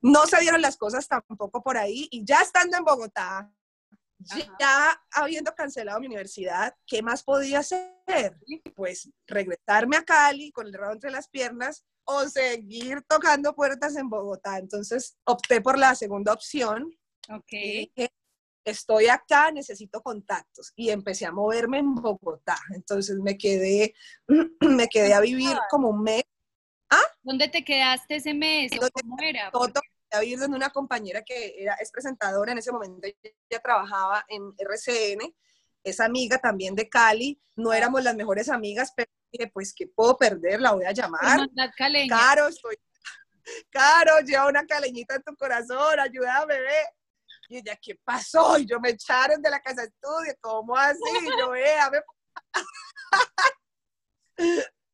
[0.00, 3.52] No se dieron las cosas tampoco por ahí y ya estando en Bogotá,
[4.58, 8.36] ya habiendo cancelado mi universidad, ¿qué más podía hacer?
[8.74, 14.08] Pues regresarme a Cali con el rabo entre las piernas o seguir tocando puertas en
[14.08, 14.58] Bogotá.
[14.58, 16.90] Entonces opté por la segunda opción.
[17.28, 18.00] Ok.
[18.64, 22.58] estoy acá, necesito contactos y empecé a moverme en Bogotá.
[22.74, 23.94] Entonces me quedé,
[24.60, 26.22] me quedé a vivir como un mes.
[26.90, 27.00] ¿Ah?
[27.22, 28.70] ¿Dónde te quedaste ese mes?
[28.92, 29.50] ¿Cómo era?
[29.50, 29.72] Todo,
[30.12, 35.34] a donde una compañera que era, es presentadora en ese momento, ella trabajaba en RCN,
[35.84, 40.16] es amiga también de Cali, no éramos las mejores amigas, pero dije, pues, ¿qué puedo
[40.16, 40.60] perder?
[40.60, 41.48] La voy a llamar.
[42.08, 42.76] Caro, estoy...
[43.70, 46.86] Caro, lleva una caleñita en tu corazón, ayúdame, bebé.
[47.48, 48.56] Y ella, ¿qué pasó?
[48.58, 51.00] Y yo me echaron de la casa de estudio, ¿cómo así?
[51.22, 51.90] Y yo, vea,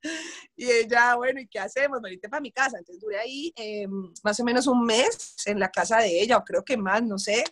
[0.56, 2.00] Y ella, bueno, ¿y qué hacemos?
[2.02, 2.78] Venite para mi casa.
[2.78, 6.44] Entonces duré ahí em, más o menos un mes en la casa de ella, o
[6.44, 7.44] creo que más, no sé.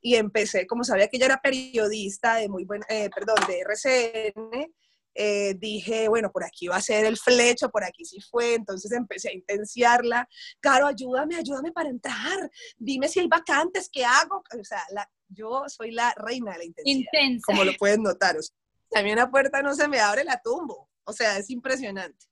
[0.00, 4.72] Y empecé, como sabía que ella era periodista de muy buen, eh, perdón, de RCN,
[5.20, 8.92] eh, dije, bueno, por aquí va a ser el flecho, por aquí sí fue, entonces
[8.92, 10.28] empecé a intenciarla.
[10.60, 14.44] Caro, ayúdame, ayúdame para entrar, dime si hay vacantes, ¿qué hago?
[14.56, 14.84] O sea,
[15.28, 17.00] yo soy la reina de la intensidad.
[17.00, 17.46] Intensa.
[17.46, 18.36] Como lo pueden notar.
[18.36, 18.54] O sea,
[19.00, 20.87] a mí una puerta no se me abre, la tumbo.
[21.08, 22.26] O sea, es impresionante.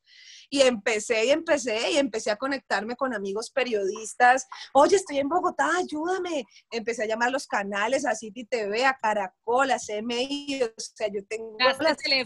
[0.51, 4.47] Y empecé y empecé y empecé a conectarme con amigos periodistas.
[4.75, 6.45] Oye, estoy en Bogotá, ayúdame.
[6.71, 10.63] Empecé a llamar los canales, a City TV, a Caracol, a CMI.
[10.63, 11.79] O sea, yo tengo las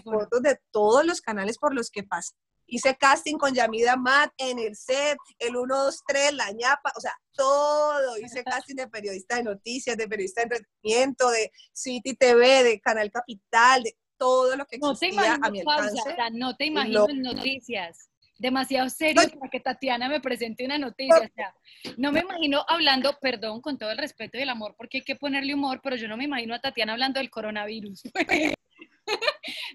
[0.02, 2.34] fotos de todos los canales por los que pasé.
[2.66, 7.00] Hice casting con Yamida Matt en el set, el 1, 2, 3, la ñapa, o
[7.00, 8.18] sea, todo.
[8.18, 13.10] Hice casting de periodista de noticias, de periodista de entretenimiento, de City TV, de Canal
[13.10, 16.14] Capital, de todo lo que existía no te a mi alcance.
[16.34, 18.10] no te imagino en noticias.
[18.38, 21.18] Demasiado serio para que Tatiana me presente una noticia.
[21.18, 21.54] O sea,
[21.96, 25.16] no me imagino hablando, perdón, con todo el respeto y el amor, porque hay que
[25.16, 28.02] ponerle humor, pero yo no me imagino a Tatiana hablando del coronavirus.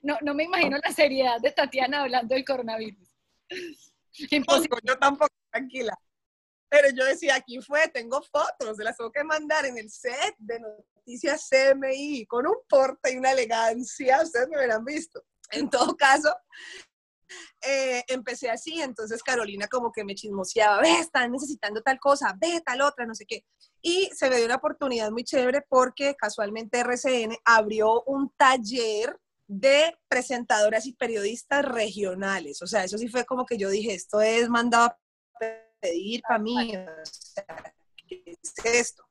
[0.04, 3.08] no, no me imagino la seriedad de Tatiana hablando del coronavirus.
[4.32, 4.80] Imposible.
[4.84, 5.94] Yo tampoco, tranquila.
[6.70, 10.60] Pero yo decía, aquí fue, tengo fotos, las tengo que mandar en el set de
[10.60, 15.24] noticias CMI, con un porte y una elegancia, ustedes me hubieran visto.
[15.52, 16.36] En todo caso,
[17.62, 22.62] eh, empecé así, entonces Carolina como que me chismoseaba, ve, están necesitando tal cosa, ve,
[22.66, 23.44] tal otra, no sé qué.
[23.82, 29.96] Y se me dio una oportunidad muy chévere porque casualmente RCN abrió un taller de
[30.08, 32.62] presentadoras y periodistas regionales.
[32.62, 34.98] O sea, eso sí fue como que yo dije, esto es mandado a
[35.86, 36.76] pedir para mí.
[36.76, 37.74] O sea,
[38.08, 39.04] ¿qué es esto?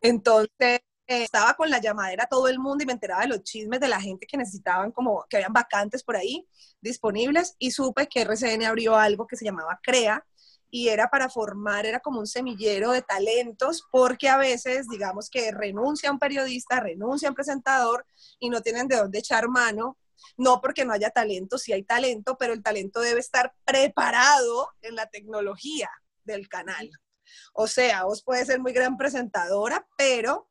[0.00, 3.80] Entonces, eh, estaba con la llamadera todo el mundo y me enteraba de los chismes
[3.80, 6.46] de la gente que necesitaban como, que habían vacantes por ahí
[6.80, 10.24] disponibles y supe que RCN abrió algo que se llamaba CREA
[10.68, 15.52] y era para formar, era como un semillero de talentos porque a veces, digamos que
[15.52, 18.04] renuncia un periodista, renuncia un presentador
[18.40, 19.96] y no tienen de dónde echar mano
[20.36, 24.94] no porque no haya talento, sí hay talento, pero el talento debe estar preparado en
[24.94, 25.90] la tecnología
[26.24, 26.90] del canal.
[27.52, 30.48] O sea, vos puedes ser muy gran presentadora, pero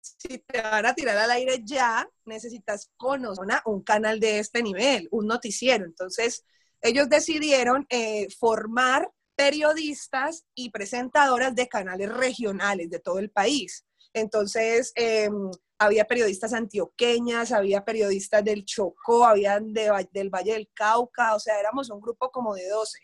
[0.00, 5.08] si te van a tirar al aire ya, necesitas conocer un canal de este nivel,
[5.10, 5.84] un noticiero.
[5.84, 6.44] Entonces,
[6.80, 13.84] ellos decidieron eh, formar periodistas y presentadoras de canales regionales de todo el país.
[14.14, 21.40] Entonces, em, había periodistas antioqueñas, había periodistas del Chocó, había del Valle del Cauca, o
[21.40, 22.98] sea, éramos un grupo como de 12.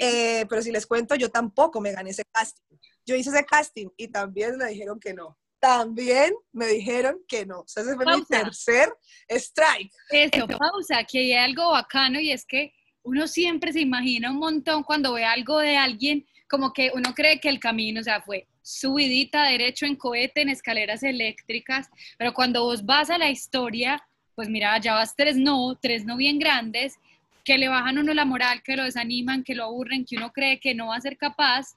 [0.00, 2.76] Eh, pero si les cuento, yo tampoco me gané ese casting.
[3.06, 7.60] Yo hice ese casting y también me dijeron que no también me dijeron que no.
[7.60, 8.92] O sea, ese fue mi tercer
[9.28, 9.92] strike.
[10.10, 12.74] Eso, pausa, que hay algo bacano y es que
[13.04, 17.38] uno siempre se imagina un montón cuando ve algo de alguien, como que uno cree
[17.38, 22.64] que el camino, o sea, fue subidita derecho en cohete, en escaleras eléctricas, pero cuando
[22.64, 24.02] vos vas a la historia,
[24.34, 26.98] pues mira, ya vas tres no, tres no bien grandes,
[27.44, 30.60] que le bajan uno la moral, que lo desaniman, que lo aburren, que uno cree
[30.60, 31.76] que no va a ser capaz,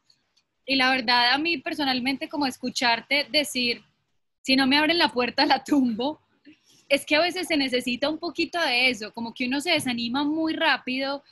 [0.65, 3.83] y la verdad a mí personalmente como escucharte decir,
[4.41, 6.19] si no me abren la puerta la tumbo,
[6.87, 10.23] es que a veces se necesita un poquito de eso, como que uno se desanima
[10.23, 11.23] muy rápido.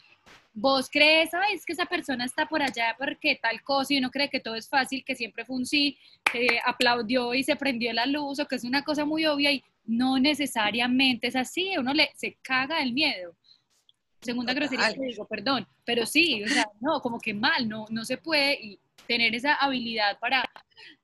[0.55, 4.29] Vos crees, sabes que esa persona está por allá porque tal cosa y uno cree
[4.29, 5.97] que todo es fácil, que siempre fue un sí,
[6.31, 9.63] que aplaudió y se prendió la luz o que es una cosa muy obvia y
[9.85, 13.35] no necesariamente es así, uno le, se caga del miedo.
[14.21, 18.05] Segunda grosería que digo, perdón, pero sí, o sea, no, como que mal, no, no
[18.05, 20.45] se puede y tener esa habilidad para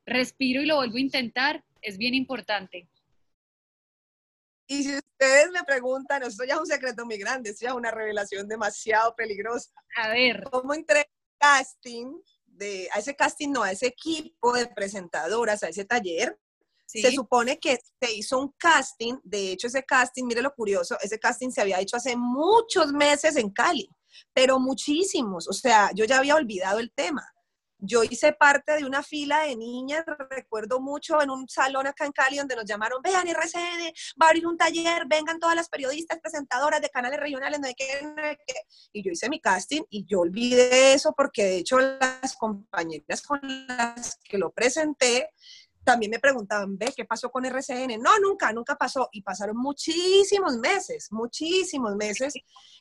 [0.05, 2.87] respiro y lo vuelvo a intentar es bien importante.
[4.71, 7.75] Y si ustedes me preguntan, esto ya es un secreto muy grande, esto ya es
[7.75, 9.71] una revelación demasiado peligrosa.
[9.95, 10.43] A ver.
[10.51, 12.13] ¿Cómo entré casting,
[12.45, 16.39] de, a ese casting, no, a ese equipo de presentadoras, a ese taller?
[16.85, 21.19] Se supone que se hizo un casting, de hecho ese casting, mire lo curioso, ese
[21.19, 23.89] casting se había hecho hace muchos meses en Cali,
[24.33, 27.23] pero muchísimos, o sea, yo ya había olvidado el tema
[27.79, 32.11] yo hice parte de una fila de niñas, recuerdo mucho, en un salón acá en
[32.11, 36.19] Cali donde nos llamaron, vean RCN, va a abrir un taller, vengan todas las periodistas,
[36.19, 38.13] presentadoras de canales regionales, no hay qué, no.
[38.91, 43.39] Y yo hice mi casting y yo olvidé eso porque de hecho las compañeras con
[43.67, 45.29] las que lo presenté
[45.85, 47.99] también me preguntaban, ve, ¿qué pasó con RCN?
[47.99, 49.09] No, nunca, nunca pasó.
[49.11, 52.33] Y pasaron muchísimos meses, muchísimos meses.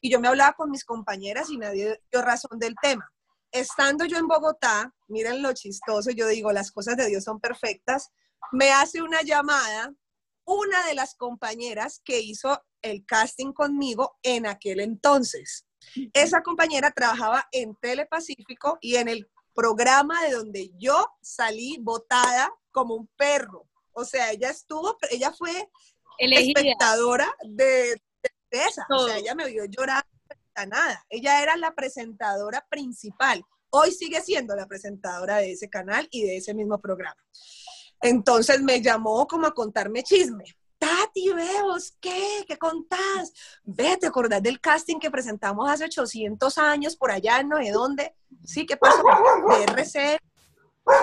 [0.02, 3.10] Y yo me hablaba con mis compañeras y nadie dio razón del tema
[3.52, 8.10] estando yo en Bogotá, miren lo chistoso, yo digo, las cosas de Dios son perfectas,
[8.52, 9.92] me hace una llamada
[10.44, 15.66] una de las compañeras que hizo el casting conmigo en aquel entonces.
[16.14, 22.94] Esa compañera trabajaba en Telepacífico y en el programa de donde yo salí votada como
[22.94, 23.68] un perro.
[23.92, 25.68] O sea, ella estuvo, ella fue
[26.18, 28.00] espectadora de,
[28.50, 28.86] esa.
[28.88, 30.06] O sea, ella me vio llorar
[30.66, 31.04] nada.
[31.08, 33.44] Ella era la presentadora principal.
[33.70, 37.16] Hoy sigue siendo la presentadora de ese canal y de ese mismo programa.
[38.00, 40.44] Entonces me llamó como a contarme chisme.
[40.78, 42.44] Tati, vemos, ¿qué?
[42.46, 43.32] ¿Qué contás?
[43.64, 48.14] Ve, ¿te acordás del casting que presentamos hace 800 años por allá, no sé dónde?
[48.44, 49.02] Sí, ¿qué pasó?
[49.66, 50.18] RC.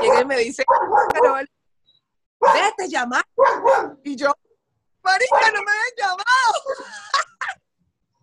[0.02, 0.64] Llega y me dice,
[1.14, 1.48] Carol,
[2.40, 4.00] ve, te llamaron.
[4.04, 4.32] Y yo,
[5.04, 6.54] marica, no me habían llamado.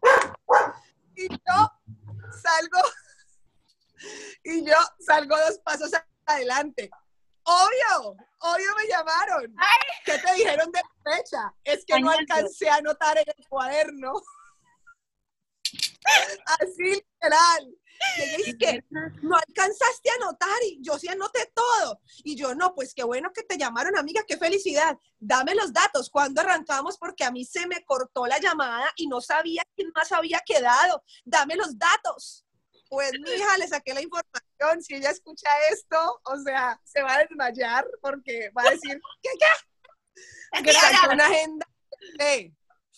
[1.25, 1.73] y yo
[2.43, 2.81] salgo,
[4.45, 5.91] y yo salgo dos pasos
[6.27, 6.91] adelante.
[7.45, 9.55] Obvio, obvio me llamaron.
[10.05, 11.55] ¿Qué te dijeron de la fecha?
[11.65, 14.13] Es que no alcancé a anotar en el cuaderno.
[16.61, 17.75] Así literal.
[18.47, 22.01] Y que no alcanzaste a anotar y yo sí anoté todo.
[22.25, 24.99] Y yo, no, pues qué bueno que te llamaron, amiga, qué felicidad.
[25.19, 26.99] Dame los datos, ¿cuándo arrancamos?
[26.99, 31.03] Porque a mí se me cortó la llamada y no sabía quién más había quedado.
[31.25, 32.45] Dame los datos.
[32.89, 37.15] Pues mi hija le saqué la información, si ella escucha esto, o sea, se va
[37.15, 40.63] a desmayar porque va a decir, ¿qué, qué?
[40.63, 40.75] Que
[41.11, 41.67] una agenda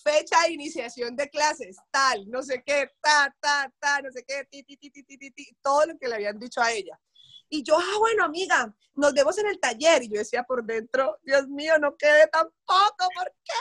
[0.05, 4.45] fecha de iniciación de clases, tal, no sé qué, ta, ta, ta, no sé qué,
[4.45, 7.01] ti, ti, ti, ti, ti, ti, todo lo que le habían dicho a ella.
[7.49, 10.03] Y yo, ah, bueno, amiga, nos vemos en el taller.
[10.03, 13.53] Y yo decía por dentro, Dios mío, no quede tampoco, ¿por qué?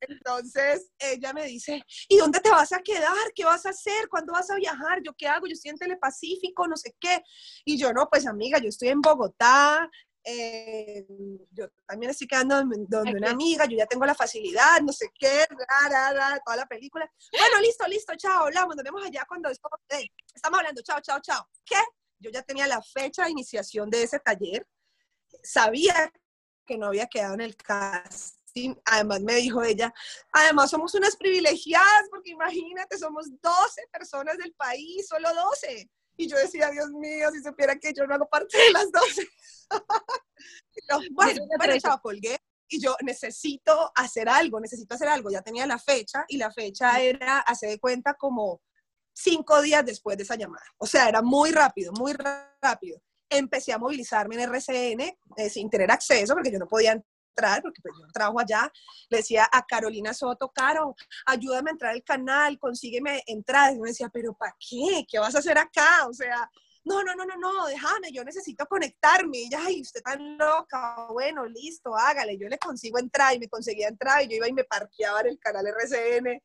[0.00, 3.32] Entonces ella me dice, ¿y dónde te vas a quedar?
[3.34, 4.08] ¿Qué vas a hacer?
[4.08, 5.02] ¿Cuándo vas a viajar?
[5.02, 5.46] ¿Yo qué hago?
[5.46, 7.22] Yo estoy en Telepacífico, no sé qué.
[7.64, 9.90] Y yo, no, pues amiga, yo estoy en Bogotá,
[10.30, 11.06] eh,
[11.50, 15.46] yo también estoy quedando donde una amiga, yo ya tengo la facilidad, no sé qué,
[16.44, 17.10] toda la película.
[17.32, 19.78] Bueno, listo, listo, chao, hablamos, nos vemos allá cuando estamos,
[20.34, 21.48] estamos hablando, chao, chao, chao.
[21.64, 21.76] ¿Qué?
[22.18, 24.66] Yo ya tenía la fecha de iniciación de ese taller,
[25.42, 26.12] sabía
[26.66, 28.38] que no había quedado en el cast
[28.84, 29.92] además me dijo ella,
[30.32, 35.88] además somos unas privilegiadas, porque imagínate, somos 12 personas del país, solo 12.
[36.18, 39.28] Y yo decía, Dios mío, si supiera que yo no hago parte de las 12.
[41.12, 42.36] bueno, bueno, colgué
[42.68, 45.30] y yo necesito hacer algo, necesito hacer algo.
[45.30, 48.60] Ya tenía la fecha y la fecha era, hace de cuenta, como
[49.12, 50.64] cinco días después de esa llamada.
[50.78, 53.00] O sea, era muy rápido, muy rápido.
[53.30, 55.00] Empecé a movilizarme en RCN
[55.36, 57.00] eh, sin tener acceso porque yo no podía
[57.62, 58.70] porque pues yo trabajo allá,
[59.10, 60.94] le decía a Carolina Soto, Caro,
[61.26, 63.76] ayúdame a entrar al canal, consígueme entradas.
[63.76, 65.04] Y decía, pero ¿para qué?
[65.08, 66.06] ¿Qué vas a hacer acá?
[66.08, 66.50] O sea,
[66.84, 69.38] no, no, no, no, no, déjame, yo necesito conectarme.
[69.38, 72.38] Y ella, ay, usted tan loca, bueno, listo, hágale.
[72.38, 75.28] Yo le consigo entrar y me conseguía entrar y yo iba y me parqueaba en
[75.28, 76.42] el canal RCN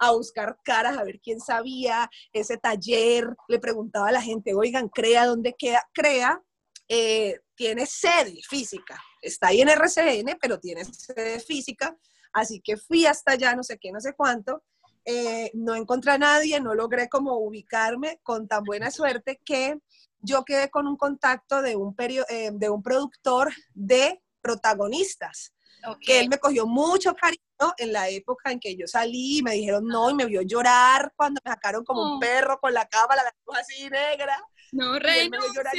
[0.00, 3.36] a buscar caras, a ver quién sabía ese taller.
[3.48, 5.88] Le preguntaba a la gente, oigan, crea, ¿dónde queda?
[5.92, 6.42] Crea,
[6.88, 11.96] eh, tiene sede física está ahí en RCN, pero tiene sede física,
[12.32, 14.62] así que fui hasta allá, no sé qué, no sé cuánto,
[15.04, 19.78] eh, no encontré a nadie, no logré como ubicarme con tan buena suerte que
[20.20, 25.52] yo quedé con un contacto de un, eh, de un productor de protagonistas,
[26.00, 29.86] que él me cogió mucho cariño en la época en que yo salí, me dijeron
[29.86, 32.20] no y me vio llorar cuando me sacaron como un oh.
[32.20, 34.42] perro con la cámara, la así negra.
[34.74, 35.78] No renunciaré.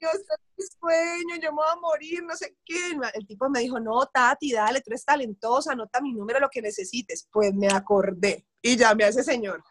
[0.00, 2.92] Yo, yo sueño, yo me voy a morir, no sé qué.
[3.12, 6.62] El tipo me dijo, no, Tati, dale, tú eres talentosa, anota mi número, lo que
[6.62, 7.28] necesites.
[7.30, 9.62] Pues me acordé y llamé a ese señor.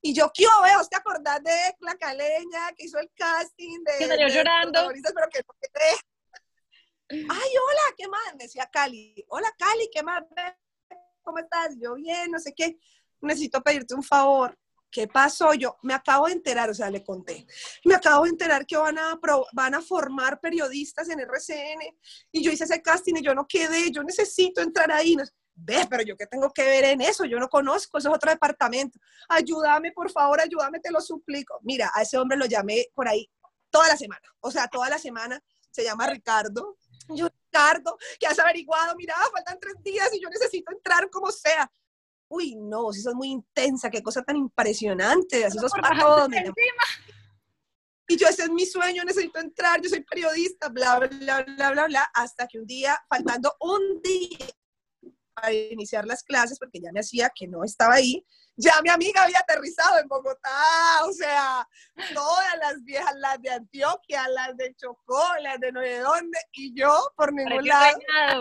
[0.00, 0.86] Y yo, ¿qué veo?
[0.88, 3.82] ¿Te acordás de la caleña que hizo el casting?
[3.82, 4.88] De, que salió llorando.
[4.92, 5.40] Pero que
[7.08, 8.36] Ay, hola, ¿qué más?
[8.36, 9.24] Me decía Cali.
[9.28, 10.22] Hola, Cali, ¿qué más?
[11.22, 11.74] ¿Cómo estás?
[11.80, 12.78] Yo bien, no sé qué.
[13.20, 14.56] Necesito pedirte un favor.
[14.90, 15.52] ¿Qué pasó?
[15.54, 17.46] Yo me acabo de enterar, o sea, le conté,
[17.84, 19.18] me acabo de enterar que van a,
[19.52, 21.80] van a formar periodistas en RCN
[22.32, 25.16] y yo hice ese casting y yo no quedé, yo necesito entrar ahí.
[25.58, 28.30] Ve, pero yo qué tengo que ver en eso, yo no conozco, eso es otro
[28.30, 28.98] departamento.
[29.28, 31.58] Ayúdame, por favor, ayúdame, te lo suplico.
[31.62, 33.30] Mira, a ese hombre lo llamé por ahí
[33.70, 36.78] toda la semana, o sea, toda la semana, se llama Ricardo.
[37.08, 41.70] Yo, Ricardo, que has averiguado, mira, faltan tres días y yo necesito entrar como sea
[42.28, 46.28] uy, no, si sos muy intensa, qué cosa tan impresionante, así sos para todo.
[48.08, 51.86] Y yo, ese es mi sueño, necesito entrar, yo soy periodista, bla, bla, bla, bla,
[51.86, 54.46] bla, hasta que un día, faltando un día
[55.34, 58.24] para iniciar las clases, porque ya me hacía que no estaba ahí,
[58.56, 61.68] ya mi amiga había aterrizado en Bogotá, o sea,
[62.14, 66.72] todas las viejas, las de Antioquia, las de Chocó, las de no sé dónde, y
[66.78, 67.98] yo por ningún lado,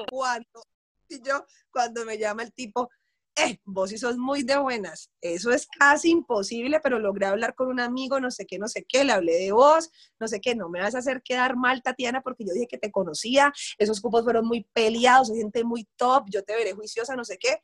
[0.09, 0.63] cuando,
[1.09, 2.89] y yo, cuando me llama el tipo,
[3.37, 5.11] eh, vos sí sos muy de buenas.
[5.21, 8.85] Eso es casi imposible, pero logré hablar con un amigo, no sé qué, no sé
[8.87, 11.81] qué, le hablé de vos, no sé qué, no me vas a hacer quedar mal,
[11.81, 15.87] Tatiana, porque yo dije que te conocía, esos cupos fueron muy peleados, hay gente muy
[15.97, 17.59] top, yo te veré juiciosa, no sé qué.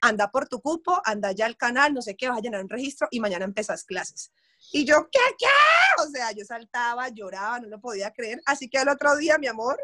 [0.00, 2.68] Anda por tu cupo, anda ya al canal, no sé qué, vas a llenar un
[2.68, 4.32] registro y mañana empezas clases.
[4.72, 6.02] Y yo, ¿qué, qué?
[6.02, 8.40] O sea, yo saltaba, lloraba, no lo podía creer.
[8.46, 9.78] Así que al otro día, mi amor,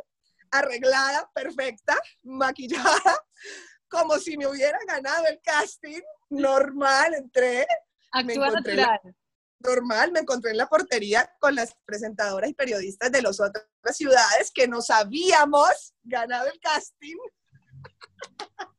[0.51, 3.25] arreglada, perfecta, maquillada,
[3.89, 7.67] como si me hubiera ganado el casting, normal, entré.
[8.13, 9.01] Actúa natural.
[9.61, 14.51] normal, me encontré en la portería con las presentadoras y periodistas de las otras ciudades
[14.55, 17.17] que nos habíamos ganado el casting.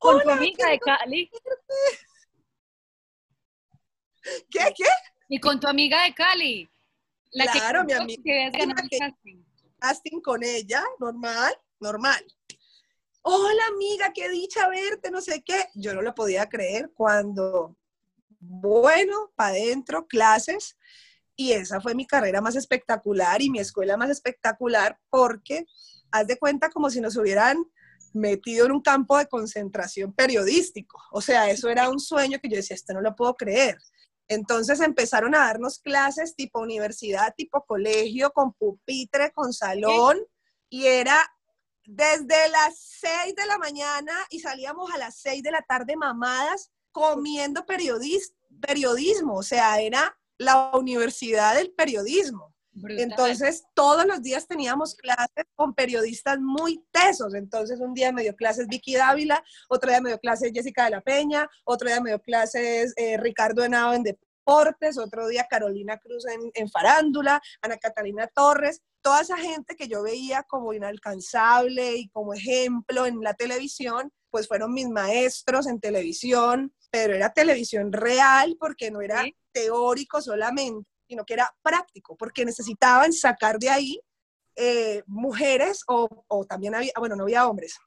[0.00, 1.30] Con tu amiga de Cali.
[4.50, 4.84] ¿Qué, qué?
[5.28, 6.68] Y con tu amiga de Cali.
[7.32, 8.22] La claro, mi amiga.
[8.22, 8.50] Que
[8.98, 9.44] casting.
[9.78, 12.24] casting con ella, normal, normal.
[13.22, 15.66] Hola amiga, qué dicha verte, no sé qué.
[15.74, 17.76] Yo no lo podía creer cuando,
[18.40, 20.76] bueno, para adentro, clases.
[21.36, 25.66] Y esa fue mi carrera más espectacular y mi escuela más espectacular porque
[26.10, 27.64] haz de cuenta como si nos hubieran
[28.14, 30.98] metido en un campo de concentración periodístico.
[31.12, 33.78] O sea, eso era un sueño que yo decía, esto no lo puedo creer.
[34.28, 40.18] Entonces empezaron a darnos clases tipo universidad, tipo colegio, con pupitre, con salón,
[40.68, 41.18] y era
[41.88, 46.70] desde las 6 de la mañana y salíamos a las 6 de la tarde mamadas
[46.92, 52.54] comiendo periodismo, o sea, era la universidad del periodismo.
[52.90, 57.34] Entonces, todos los días teníamos clases con periodistas muy tesos.
[57.34, 60.90] Entonces, un día me dio clases Vicky Dávila, otro día me dio clases Jessica de
[60.90, 65.98] la Peña, otro día me dio clases eh, Ricardo Henao en deportes, otro día Carolina
[65.98, 71.96] Cruz en, en farándula, Ana Catalina Torres toda esa gente que yo veía como inalcanzable
[71.96, 77.90] y como ejemplo en la televisión, pues fueron mis maestros en televisión, pero era televisión
[77.90, 83.98] real porque no era teórico solamente, sino que era práctico, porque necesitaban sacar de ahí
[84.56, 87.78] eh, mujeres o, o también había, bueno, no había hombres,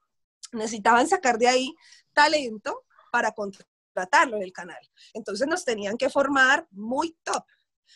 [0.53, 1.75] necesitaban sacar de ahí
[2.13, 4.89] talento para contratarlo en el canal.
[5.13, 7.45] Entonces nos tenían que formar muy top.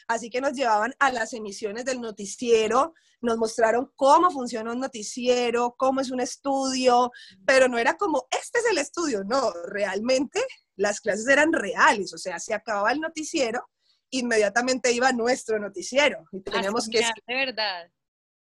[0.07, 5.75] Así que nos llevaban a las emisiones del noticiero, nos mostraron cómo funciona un noticiero,
[5.77, 7.11] cómo es un estudio,
[7.45, 10.39] pero no era como, este es el estudio, no, realmente
[10.75, 13.67] las clases eran reales, o sea, se acababa el noticiero,
[14.11, 16.99] inmediatamente iba nuestro noticiero y teníamos que...
[16.99, 17.89] De verdad.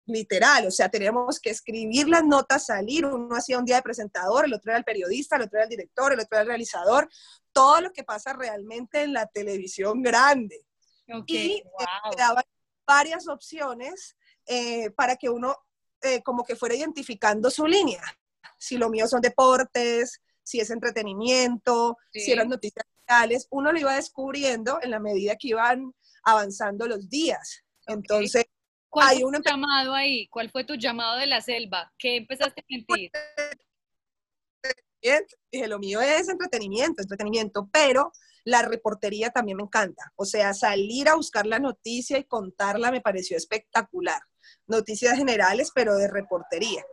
[0.05, 4.45] Literal, o sea, teníamos que escribir las notas, salir, uno hacía un día de presentador,
[4.45, 7.07] el otro era el periodista, el otro era el director, el otro era el realizador,
[7.51, 10.65] todo lo que pasa realmente en la televisión grande
[11.25, 11.63] y eh,
[12.17, 12.43] daban
[12.85, 15.55] varias opciones eh, para que uno
[16.01, 18.01] eh, como que fuera identificando su línea.
[18.57, 23.95] Si lo mío son deportes, si es entretenimiento, si eran noticias reales, uno lo iba
[23.95, 25.93] descubriendo en la medida que iban
[26.23, 27.63] avanzando los días.
[27.85, 28.45] Entonces,
[28.89, 30.27] ¿Cuál hay fue tu llamado ahí?
[30.29, 31.91] ¿Cuál fue tu llamado de la selva?
[31.97, 33.11] ¿Qué empezaste a sentir?
[35.51, 38.11] Dije, lo mío es entretenimiento, entretenimiento, pero
[38.43, 40.11] la reportería también me encanta.
[40.15, 44.21] O sea, salir a buscar la noticia y contarla me pareció espectacular.
[44.67, 46.83] Noticias generales, pero de reportería.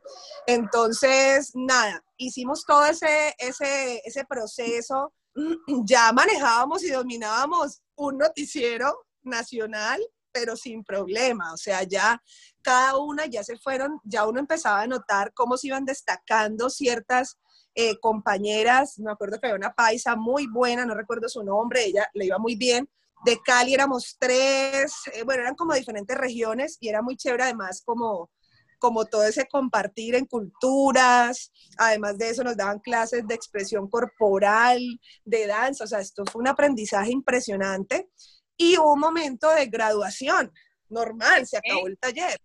[0.47, 5.13] Entonces, nada, hicimos todo ese, ese, ese proceso.
[5.85, 10.01] Ya manejábamos y dominábamos un noticiero nacional,
[10.33, 11.53] pero sin problema.
[11.53, 12.23] O sea, ya
[12.63, 17.39] cada una ya se fueron, ya uno empezaba a notar cómo se iban destacando ciertas
[17.79, 22.09] eh, compañeras, me acuerdo que había una paisa muy buena, no recuerdo su nombre, ella
[22.14, 22.89] le iba muy bien.
[23.24, 27.83] De Cali éramos tres, eh, bueno, eran como diferentes regiones y era muy chévere además
[27.85, 28.31] como,
[28.79, 34.81] como todo ese compartir en culturas, además de eso nos daban clases de expresión corporal,
[35.27, 38.09] de danza, o sea, esto fue un aprendizaje impresionante
[38.57, 40.51] y un momento de graduación,
[40.89, 42.41] normal, se acabó el taller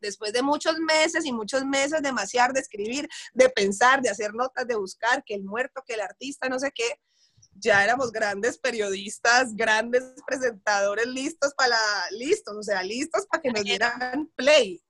[0.00, 4.34] después de muchos meses y muchos meses de maciar, de escribir, de pensar, de hacer
[4.34, 7.00] notas, de buscar, que el muerto, que el artista, no sé qué,
[7.54, 11.76] ya éramos grandes periodistas, grandes presentadores listos para
[12.12, 14.82] listos, o sea, listos para que nos dieran play.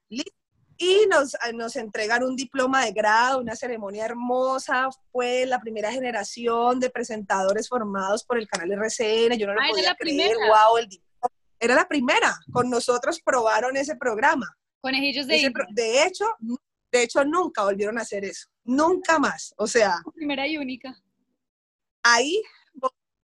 [0.81, 4.89] Y nos, nos entregan un diploma de grado, una ceremonia hermosa.
[5.11, 9.37] Fue la primera generación de presentadores formados por el canal RCN.
[9.37, 10.37] Yo no lo podía creer.
[10.37, 10.89] Wow, el
[11.59, 12.39] Era la primera.
[12.53, 14.57] Con nosotros probaron ese programa.
[14.81, 16.25] Conejillos de De hecho,
[16.91, 18.49] de hecho, nunca volvieron a hacer eso.
[18.65, 19.55] Nunca más.
[19.59, 19.97] O sea.
[20.15, 20.97] Primera y única.
[22.03, 22.43] Ahí,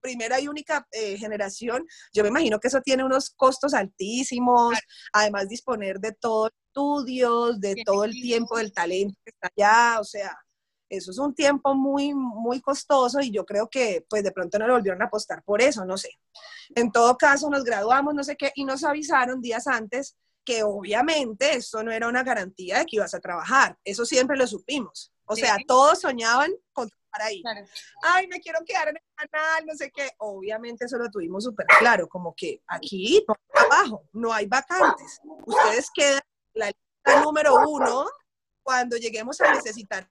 [0.01, 1.83] primera y única eh, generación,
[2.13, 4.77] yo me imagino que eso tiene unos costos altísimos.
[5.13, 9.99] Además, disponer de todos estudios, de todo el tiempo, del talento que está allá.
[9.99, 10.37] O sea,
[10.89, 14.67] eso es un tiempo muy, muy costoso y yo creo que pues de pronto no
[14.67, 16.09] lo volvieron a apostar por eso, no sé.
[16.75, 20.15] En todo caso, nos graduamos, no sé qué, y nos avisaron días antes
[20.45, 24.47] que obviamente eso no era una garantía de que ibas a trabajar, eso siempre lo
[24.47, 25.11] supimos.
[25.25, 27.43] O sea, todos soñaban con trabajar ahí.
[28.03, 30.11] Ay, me quiero quedar en el canal, no sé qué.
[30.19, 35.19] Obviamente eso lo tuvimos súper claro, como que aquí no hay trabajo, no hay vacantes.
[35.45, 36.21] Ustedes quedan
[36.53, 38.05] la lista número uno
[38.61, 40.09] cuando lleguemos a necesitar,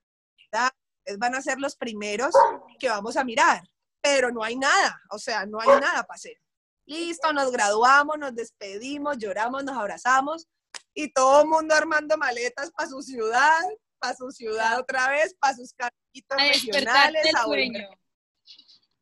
[1.18, 2.35] van a ser los primeros
[2.78, 3.62] que vamos a mirar,
[4.01, 6.41] pero no hay nada, o sea, no hay nada para hacer.
[6.87, 10.49] Listo, nos graduamos, nos despedimos, lloramos, nos abrazamos
[10.93, 13.61] y todo el mundo armando maletas para su ciudad,
[13.99, 17.89] para su ciudad otra vez, para sus caritos regionales, a volver,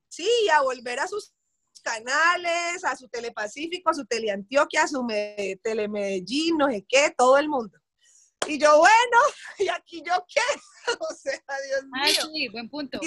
[0.08, 1.32] sí, a volver a sus
[1.82, 5.06] canales, a su Telepacífico, a su Teleantioquia, a su
[5.62, 7.78] Telemedellín, no sé qué, todo el mundo.
[8.46, 9.18] Y yo, bueno,
[9.58, 10.40] ¿y aquí yo qué?
[11.00, 11.34] o sea,
[11.66, 12.30] Dios ah, mío.
[12.32, 12.98] sí, buen punto.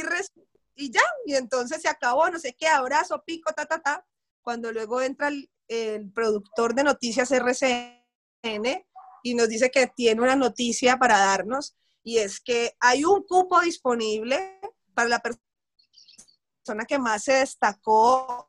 [0.78, 4.06] Y, ya, y entonces se acabó, no sé qué, abrazo, pico, ta, ta, ta.
[4.46, 5.30] Cuando luego entra
[5.68, 8.86] el, productor de noticias RCN
[9.24, 13.60] y nos dice que tiene una noticia para darnos, y es que hay un cupo
[13.62, 14.60] disponible
[14.94, 18.48] para la persona que más se destacó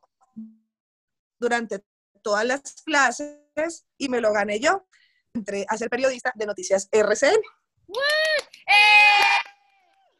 [1.39, 1.83] durante
[2.21, 4.87] todas las clases y me lo gané yo.
[5.33, 7.41] Entré a ser periodista de noticias RCN.
[7.87, 8.77] ¡Eh!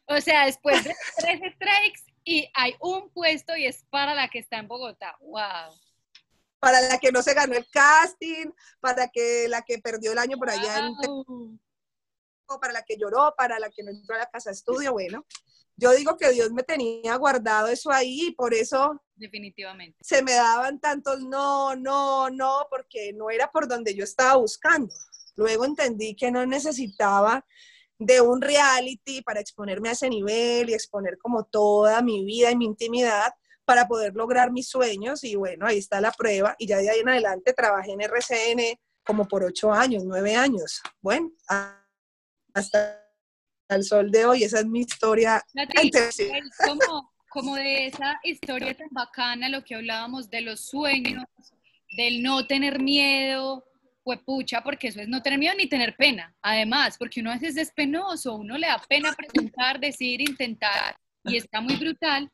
[0.08, 4.40] O sea, después de tres strikes y hay un puesto y es para la que
[4.40, 5.16] está en Bogotá.
[5.20, 5.74] ¡Wow!
[6.60, 8.50] Para la que no se ganó el casting,
[8.80, 11.58] para que la que perdió el año por allá en
[12.60, 15.24] para la que lloró, para la que no entró a la casa de estudio, bueno,
[15.76, 20.32] yo digo que Dios me tenía guardado eso ahí y por eso definitivamente se me
[20.34, 24.94] daban tantos no, no, no, porque no era por donde yo estaba buscando.
[25.36, 27.44] Luego entendí que no necesitaba
[27.98, 32.56] de un reality para exponerme a ese nivel y exponer como toda mi vida y
[32.56, 33.32] mi intimidad
[33.64, 37.00] para poder lograr mis sueños y bueno, ahí está la prueba y ya de ahí
[37.00, 40.80] en adelante trabajé en RCN como por ocho años, nueve años.
[41.00, 41.30] Bueno,
[42.54, 43.08] hasta
[43.68, 44.44] al sol de hoy.
[44.44, 45.42] Esa es mi historia.
[46.64, 51.24] como, como de esa historia tan bacana, lo que hablábamos de los sueños,
[51.96, 53.64] del no tener miedo,
[54.08, 56.34] pues pucha, porque eso es no tener miedo ni tener pena.
[56.40, 61.36] Además, porque uno a veces es penoso, uno le da pena preguntar, decir, intentar, y
[61.36, 62.30] está muy brutal.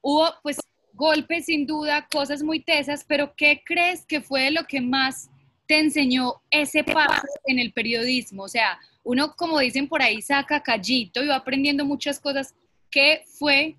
[0.00, 0.56] Hubo, pues,
[0.94, 5.28] golpes sin duda, cosas muy tesas, pero ¿qué crees que fue lo que más
[5.66, 8.44] te enseñó ese paso en el periodismo?
[8.44, 12.54] O sea, uno, como dicen por ahí, saca callito y va aprendiendo muchas cosas.
[12.90, 13.76] ¿Qué fue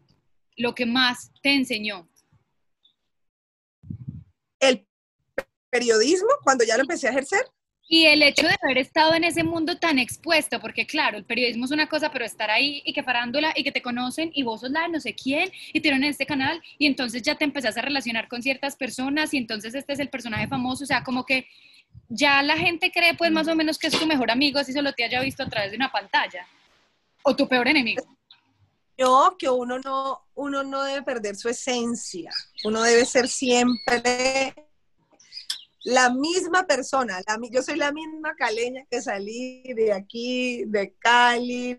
[0.55, 2.07] lo que más te enseñó?
[4.59, 4.86] El
[5.70, 7.45] periodismo, cuando ya lo empecé a ejercer.
[7.89, 11.65] Y el hecho de haber estado en ese mundo tan expuesto, porque claro, el periodismo
[11.65, 14.59] es una cosa, pero estar ahí y que parándola y que te conocen y vos
[14.59, 17.45] sos la de no sé quién y te en este canal y entonces ya te
[17.45, 21.01] empezás a relacionar con ciertas personas y entonces este es el personaje famoso, o sea,
[21.01, 21.47] como que
[22.09, 24.91] ya la gente cree pues más o menos que es tu mejor amigo si solo
[24.91, 26.45] te haya visto a través de una pantalla.
[27.24, 28.03] O tu peor enemigo.
[28.97, 32.32] Yo que uno no, uno no debe perder su esencia.
[32.63, 34.53] Uno debe ser siempre
[35.84, 37.21] la misma persona.
[37.51, 41.75] yo soy la misma caleña que salí de aquí, de Cali,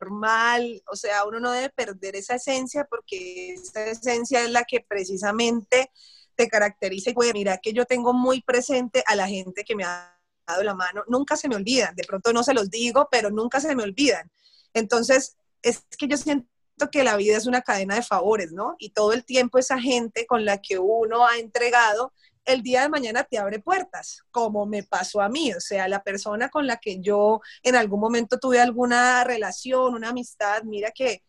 [0.00, 0.82] normal.
[0.90, 5.90] O sea, uno no debe perder esa esencia porque esa esencia es la que precisamente
[6.36, 10.16] te caracteriza y mira que yo tengo muy presente a la gente que me ha
[10.46, 13.60] dado la mano, nunca se me olvidan, de pronto no se los digo, pero nunca
[13.60, 14.30] se me olvidan.
[14.72, 16.48] Entonces, es que yo siento
[16.90, 18.76] que la vida es una cadena de favores, ¿no?
[18.78, 22.12] Y todo el tiempo esa gente con la que uno ha entregado,
[22.44, 26.02] el día de mañana te abre puertas, como me pasó a mí, o sea, la
[26.02, 31.22] persona con la que yo en algún momento tuve alguna relación, una amistad, mira que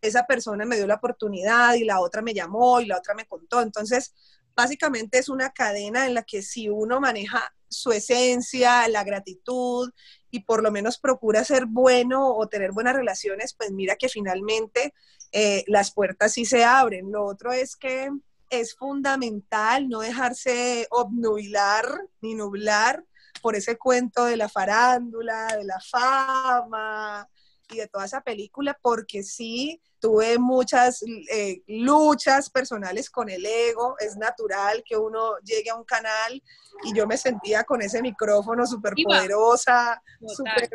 [0.00, 3.26] esa persona me dio la oportunidad y la otra me llamó y la otra me
[3.26, 3.60] contó.
[3.60, 4.14] Entonces,
[4.56, 9.90] básicamente es una cadena en la que si uno maneja su esencia, la gratitud
[10.30, 14.94] y por lo menos procura ser bueno o tener buenas relaciones, pues mira que finalmente
[15.32, 17.10] eh, las puertas sí se abren.
[17.10, 18.10] Lo otro es que
[18.50, 21.86] es fundamental no dejarse obnubilar
[22.20, 23.04] ni nublar
[23.40, 27.28] por ese cuento de la farándula, de la fama
[27.72, 33.96] y de toda esa película, porque sí tuve muchas eh, luchas personales con el ego,
[33.98, 36.42] es natural que uno llegue a un canal
[36.84, 40.68] y yo me sentía con ese micrófono súper poderosa, súper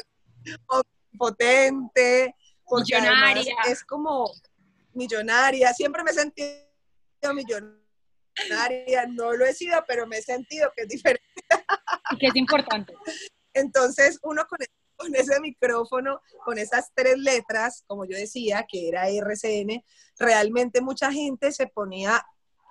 [1.17, 2.35] potente,
[2.71, 3.55] millonaria.
[3.67, 4.31] es como
[4.93, 6.67] millonaria, siempre me he sentido
[7.33, 11.25] millonaria, no lo he sido, pero me he sentido que es diferente.
[12.11, 12.93] Y que es importante.
[13.53, 14.59] Entonces, uno con
[14.97, 19.83] con ese micrófono, con esas tres letras, como yo decía, que era RCN,
[20.17, 22.25] realmente mucha gente se ponía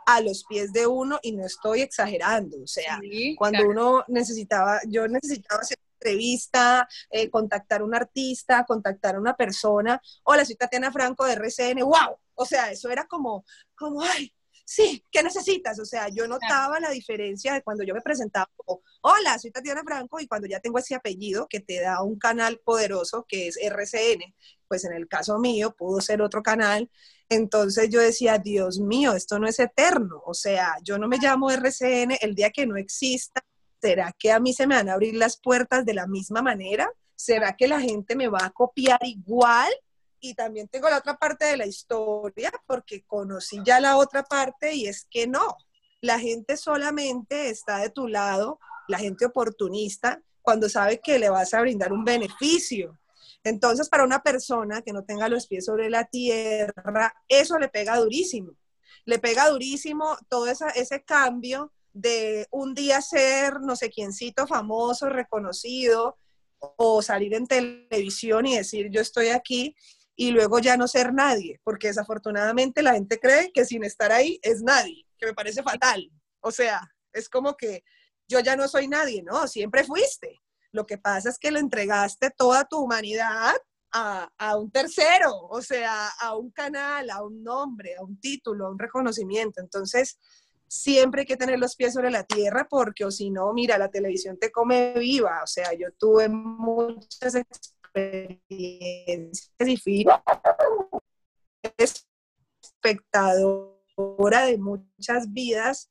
[0.07, 2.59] a los pies de uno y no estoy exagerando.
[2.63, 3.01] O sea,
[3.37, 9.21] cuando uno necesitaba, yo necesitaba hacer una entrevista, eh, contactar a un artista, contactar a
[9.21, 10.01] una persona.
[10.23, 12.17] Hola, soy Tatiana Franco de RCN, wow.
[12.35, 14.33] O sea, eso era como, como, ay,
[14.67, 15.79] sí, ¿qué necesitas?
[15.79, 19.83] O sea, yo notaba la diferencia de cuando yo me presentaba como, hola, soy Tatiana
[19.85, 23.57] Franco, y cuando ya tengo ese apellido que te da un canal poderoso que es
[23.57, 24.35] RCN,
[24.67, 26.91] pues en el caso mío pudo ser otro canal.
[27.29, 30.21] Entonces yo decía, Dios mío, esto no es eterno.
[30.27, 33.45] O sea, yo no me llamo RCN el día que no exista.
[33.81, 36.91] ¿Será que a mí se me van a abrir las puertas de la misma manera?
[37.15, 39.73] ¿Será que la gente me va a copiar igual?
[40.31, 44.75] Y también tengo la otra parte de la historia porque conocí ya la otra parte
[44.75, 45.57] y es que no,
[46.01, 48.59] la gente solamente está de tu lado,
[48.89, 52.99] la gente oportunista, cuando sabe que le vas a brindar un beneficio.
[53.43, 57.97] Entonces, para una persona que no tenga los pies sobre la tierra, eso le pega
[57.97, 58.53] durísimo.
[59.05, 66.19] Le pega durísimo todo ese cambio de un día ser no sé quiéncito famoso, reconocido,
[66.59, 69.77] o salir en televisión y decir yo estoy aquí
[70.17, 74.41] y luego ya no ser nadie, porque desafortunadamente la gente cree que sin estar ahí
[74.43, 76.11] es nadie, que me parece fatal.
[76.41, 76.81] O sea,
[77.13, 77.85] es como que
[78.27, 79.47] yo ya no soy nadie, ¿no?
[79.47, 80.41] Siempre fuiste.
[80.73, 83.55] Lo que pasa es que le entregaste toda tu humanidad
[83.93, 88.67] a, a, un tercero, o sea, a un canal, a un nombre, a un título,
[88.67, 89.61] a un reconocimiento.
[89.61, 90.19] Entonces,
[90.69, 93.91] siempre hay que tener los pies sobre la tierra porque o si no, mira, la
[93.91, 95.43] televisión te come viva.
[95.43, 99.51] O sea, yo tuve muchas experiencias experiencias
[102.63, 105.91] espectadora de muchas vidas,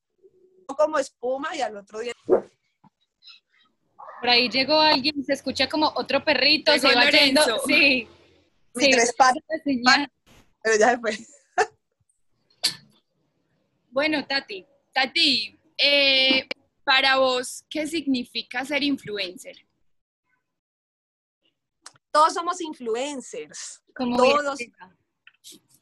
[0.67, 2.13] como espuma y al otro día.
[2.25, 7.41] Por ahí llegó alguien, se escucha como otro perrito, se va yendo.
[7.67, 8.07] Sí.
[8.75, 8.91] sí.
[8.91, 9.43] tres patas,
[10.61, 11.17] pero ya se fue.
[13.91, 16.47] Bueno, Tati, Tati, eh,
[16.83, 19.55] para vos, ¿qué significa ser influencer?
[22.15, 23.83] Todos somos influencers.
[23.93, 24.59] todos,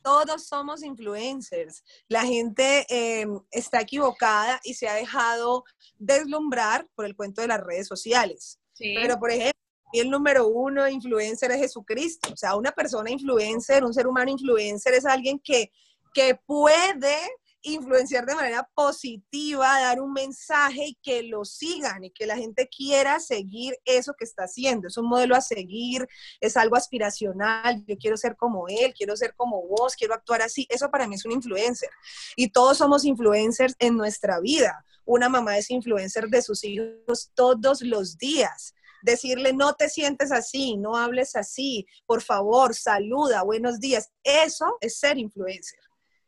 [0.02, 1.84] todos somos influencers.
[2.08, 5.64] La gente em, está equivocada y se ha dejado
[6.00, 8.60] deslumbrar por el cuento de las redes sociales.
[8.80, 9.62] Pero, por ejemplo,
[9.94, 12.34] el número uno influencer es Jesucristo.
[12.34, 15.72] O sea, una persona influencer, un ser humano influencer es alguien que,
[16.16, 17.16] que puede
[17.64, 22.68] influenciar de manera positiva, dar un mensaje y que lo sigan y que la gente
[22.68, 24.88] quiera seguir eso que está haciendo.
[24.88, 26.08] Es un modelo a seguir,
[26.40, 27.84] es algo aspiracional.
[27.88, 30.68] Yo quiero ser como él, quiero ser como vos, quiero actuar así.
[30.70, 31.90] Eso para mí es un influencer.
[32.36, 34.86] Y todos somos influencers en nuestra vida.
[35.06, 40.78] Una mamá es influencer de sus hijos todos los días decirle no te sientes así,
[40.78, 44.10] no hables así, por favor, saluda, buenos días.
[44.24, 45.80] Eso es ser influencer.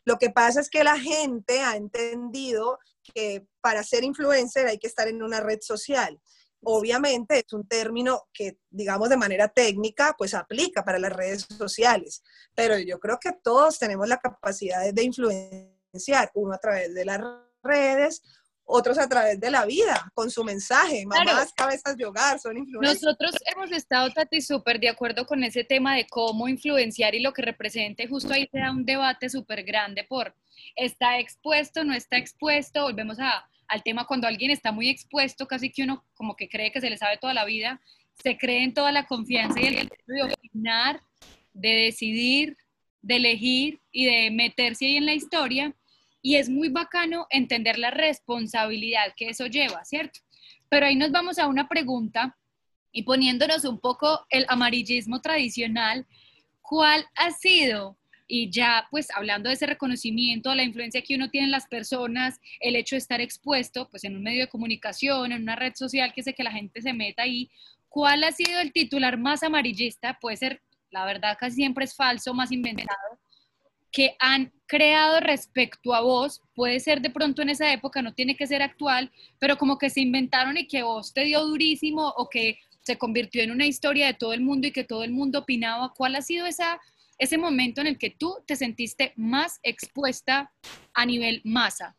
[0.05, 2.79] Lo que pasa es que la gente ha entendido
[3.13, 6.19] que para ser influencer hay que estar en una red social.
[6.63, 12.23] Obviamente es un término que, digamos, de manera técnica, pues aplica para las redes sociales,
[12.55, 17.21] pero yo creo que todos tenemos la capacidad de influenciar, uno a través de las
[17.61, 18.23] redes,
[18.65, 23.03] otros a través de la vida, con su mensaje, mamás, cabezas de hogar, son influencers.
[23.03, 27.31] Nosotros hemos estado, Tati, súper de acuerdo con ese tema de cómo influenciar y lo
[27.31, 30.35] que represente, justo ahí se da un debate súper grande por,
[30.75, 32.81] ¿está expuesto, no está expuesto?
[32.81, 36.71] Volvemos a, al tema cuando alguien está muy expuesto, casi que uno como que cree
[36.71, 37.79] que se le sabe toda la vida,
[38.23, 41.01] se cree en toda la confianza y el derecho de opinar,
[41.53, 42.57] de decidir,
[43.01, 45.75] de elegir y de meterse ahí en la historia
[46.25, 50.21] y es muy bacano entender la responsabilidad que eso lleva, ¿cierto?
[50.69, 52.35] Pero ahí nos vamos a una pregunta
[52.91, 56.07] y poniéndonos un poco el amarillismo tradicional,
[56.63, 57.95] ¿cuál ha sido?
[58.27, 62.41] Y ya, pues hablando de ese reconocimiento, la influencia que uno tiene en las personas,
[62.59, 66.11] el hecho de estar expuesto, pues en un medio de comunicación, en una red social
[66.11, 67.51] que sé que la gente se meta ahí,
[67.87, 70.17] ¿cuál ha sido el titular más amarillista?
[70.19, 73.19] Puede ser, la verdad, casi siempre es falso, más inventado,
[73.95, 78.35] que han creado respecto a vos, puede ser de pronto en esa época, no tiene
[78.35, 82.29] que ser actual, pero como que se inventaron y que vos te dio durísimo o
[82.29, 85.39] que se convirtió en una historia de todo el mundo y que todo el mundo
[85.39, 85.93] opinaba.
[85.93, 86.81] ¿Cuál ha sido esa,
[87.19, 90.51] ese momento en el que tú te sentiste más expuesta
[90.93, 91.95] a nivel masa?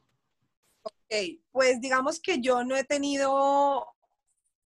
[0.82, 3.86] Ok, pues digamos que yo no he tenido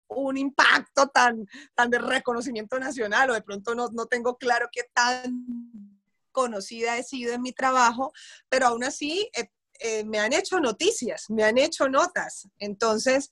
[0.08, 4.86] un impacto tan, tan de reconocimiento nacional o de pronto no, no tengo claro qué
[4.92, 5.91] tan
[6.32, 8.12] conocida he sido en mi trabajo,
[8.50, 12.48] pero aún así eh, eh, me han hecho noticias, me han hecho notas.
[12.60, 13.32] Entonces,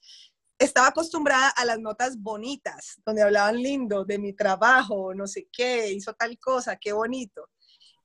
[0.58, 5.92] estaba acostumbrada a las notas bonitas, donde hablaban lindo de mi trabajo, no sé qué,
[5.92, 7.50] hizo tal cosa, qué bonito.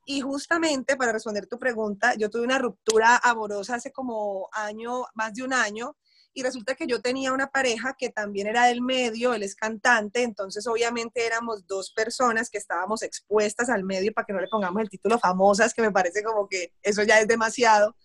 [0.06, 5.32] Y justamente para responder tu pregunta, yo tuve una ruptura amorosa hace como año, más
[5.32, 5.96] de un año,
[6.34, 10.22] y resulta que yo tenía una pareja que también era del medio, él es cantante,
[10.22, 14.82] entonces obviamente éramos dos personas que estábamos expuestas al medio para que no le pongamos
[14.82, 17.96] el título famosas, que me parece como que eso ya es demasiado.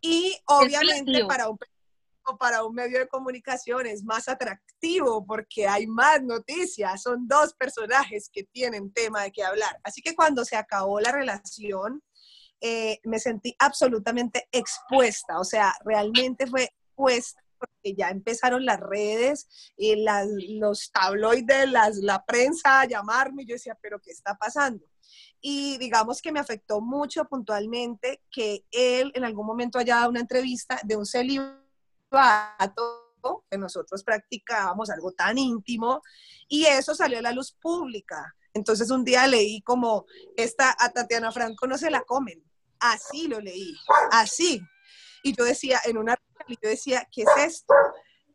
[0.00, 1.58] Y obviamente para un
[2.38, 8.30] para un medio de comunicación es más atractivo porque hay más noticias, son dos personajes
[8.32, 9.80] que tienen tema de qué hablar.
[9.82, 12.02] Así que cuando se acabó la relación,
[12.60, 19.72] eh, me sentí absolutamente expuesta, o sea, realmente fue expuesta porque ya empezaron las redes
[19.76, 20.04] y
[20.58, 24.84] los tabloides, las, la prensa a llamarme y yo decía, pero ¿qué está pasando?
[25.40, 30.20] Y digamos que me afectó mucho puntualmente que él en algún momento haya dado una
[30.20, 31.60] entrevista de un celibato
[33.50, 36.02] que nosotros practicábamos, algo tan íntimo,
[36.48, 38.34] y eso salió a la luz pública.
[38.54, 40.06] Entonces un día leí como,
[40.36, 42.42] esta a Tatiana Franco no se la comen.
[42.78, 43.74] Así lo leí,
[44.10, 44.62] así.
[45.22, 46.16] Y yo decía, en una
[46.48, 47.74] yo decía, ¿qué es esto?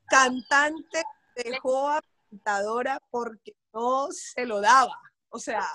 [0.07, 1.03] Cantante
[1.35, 4.97] dejó a cantadora porque no se lo daba.
[5.29, 5.67] O sea,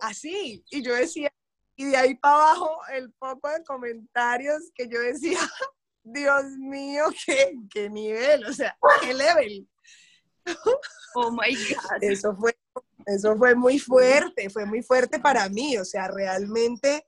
[0.00, 0.64] así.
[0.70, 1.32] Y yo decía,
[1.76, 5.38] y de ahí para abajo el poco de comentarios que yo decía,
[6.02, 9.68] Dios mío, qué, qué nivel, o sea, qué level.
[11.14, 12.02] Oh my God.
[12.02, 12.56] Eso fue,
[13.06, 17.06] eso fue muy fuerte, fue muy fuerte para mí, o sea, realmente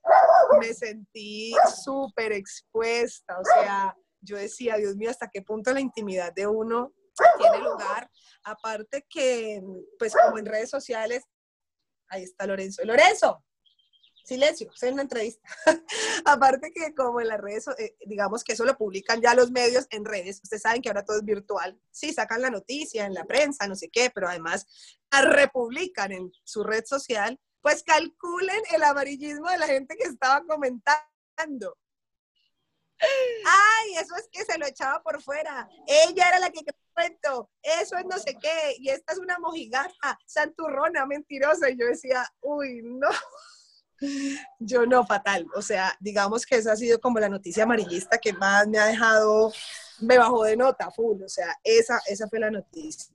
[0.60, 6.32] me sentí súper expuesta, o sea, yo decía, Dios mío, ¿hasta qué punto la intimidad
[6.32, 6.92] de uno
[7.38, 8.10] tiene lugar?
[8.44, 9.62] Aparte que,
[9.98, 11.24] pues como en redes sociales,
[12.08, 12.84] ahí está Lorenzo.
[12.84, 13.44] Lorenzo,
[14.24, 15.48] silencio, soy una entrevista.
[16.24, 19.86] Aparte que como en las redes, eh, digamos que eso lo publican ya los medios
[19.90, 23.24] en redes, ustedes saben que ahora todo es virtual, sí, sacan la noticia en la
[23.24, 24.66] prensa, no sé qué, pero además
[25.10, 30.44] la republican en su red social, pues calculen el amarillismo de la gente que estaba
[30.46, 31.76] comentando.
[33.00, 35.68] Ay, eso es que se lo echaba por fuera.
[35.86, 36.60] Ella era la que
[36.92, 37.50] cuento.
[37.62, 38.76] Eso es no sé qué.
[38.78, 41.70] Y esta es una mojigata, santurrona, mentirosa.
[41.70, 43.08] Y yo decía, uy, no.
[44.58, 45.46] Yo no, fatal.
[45.54, 48.86] O sea, digamos que esa ha sido como la noticia amarillista que más me ha
[48.86, 49.52] dejado,
[50.00, 51.22] me bajó de nota, full.
[51.22, 53.12] O sea, esa, esa fue la noticia.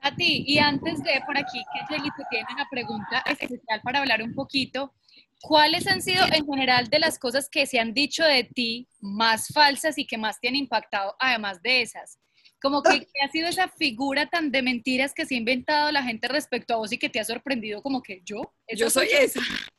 [0.00, 4.22] A ti, y antes de por aquí que te tiene una pregunta especial para hablar
[4.22, 4.94] un poquito,
[5.40, 9.48] ¿cuáles han sido en general de las cosas que se han dicho de ti más
[9.52, 12.18] falsas y que más te han impactado además de esas?
[12.60, 16.02] Como que, que ha sido esa figura tan de mentiras que se ha inventado la
[16.02, 18.42] gente respecto a vos y que te ha sorprendido como que yo.
[18.76, 19.40] Yo soy esa.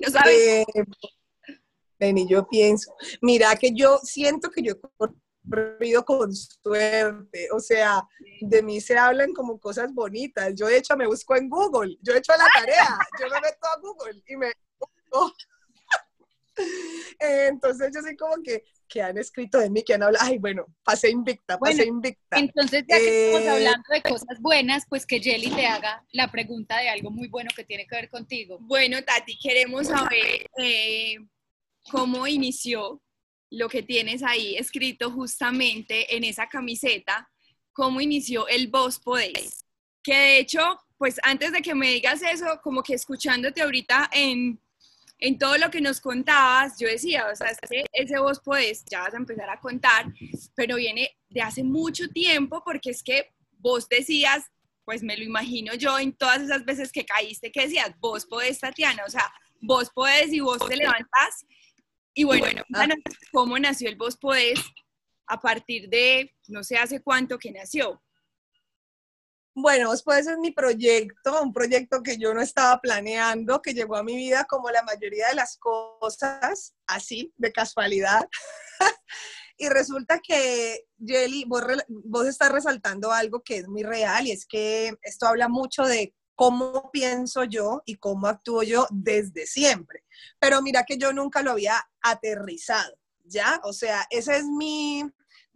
[0.00, 0.66] ¿No sabes?
[2.00, 2.92] Eh, yo pienso.
[3.20, 5.08] Mira que yo siento que yo he
[5.48, 7.48] corrido con suerte.
[7.52, 8.02] O sea,
[8.40, 10.54] de mí se hablan como cosas bonitas.
[10.54, 11.96] Yo de hecho me busco en Google.
[12.02, 12.98] Yo he hecho la tarea.
[13.20, 14.52] Yo me meto a Google y me
[17.18, 20.66] Entonces yo soy como que, que han escrito de mí, que han hablado, ay, bueno,
[20.82, 22.38] pasé invicta, pasé invicta.
[22.38, 26.30] Entonces, ya que estamos eh, hablando de cosas buenas, pues que Jelly te haga la
[26.30, 28.58] pregunta de algo muy bueno que tiene que ver contigo.
[28.60, 31.16] Bueno, Tati, queremos saber eh,
[31.90, 33.02] cómo inició
[33.50, 37.30] lo que tienes ahí escrito justamente en esa camiseta,
[37.72, 39.64] cómo inició el Vos Podés.
[40.02, 40.60] Que de hecho,
[40.96, 44.60] pues antes de que me digas eso, como que escuchándote ahorita en
[45.18, 47.52] en todo lo que nos contabas, yo decía, o sea,
[47.92, 50.06] ese, vos podés, ya vas a empezar a contar,
[50.54, 54.44] pero viene de hace mucho tiempo porque es que vos decías,
[54.84, 58.60] pues me lo imagino yo en todas esas veces que caíste, que decías, vos podés,
[58.60, 61.44] Tatiana, o sea, vos podés y vos te levantas.
[62.14, 62.94] Y bueno, bueno
[63.32, 64.60] ¿cómo nació el vos podés
[65.26, 68.02] a partir de no sé hace cuánto que nació?
[69.60, 74.04] Bueno, después es mi proyecto, un proyecto que yo no estaba planeando, que llegó a
[74.04, 78.28] mi vida como la mayoría de las cosas, así, de casualidad.
[79.58, 84.46] y resulta que, Jelly, vos, vos estás resaltando algo que es muy real y es
[84.46, 90.04] que esto habla mucho de cómo pienso yo y cómo actúo yo desde siempre.
[90.38, 92.94] Pero mira que yo nunca lo había aterrizado,
[93.24, 93.60] ¿ya?
[93.64, 95.02] O sea, ese es mi,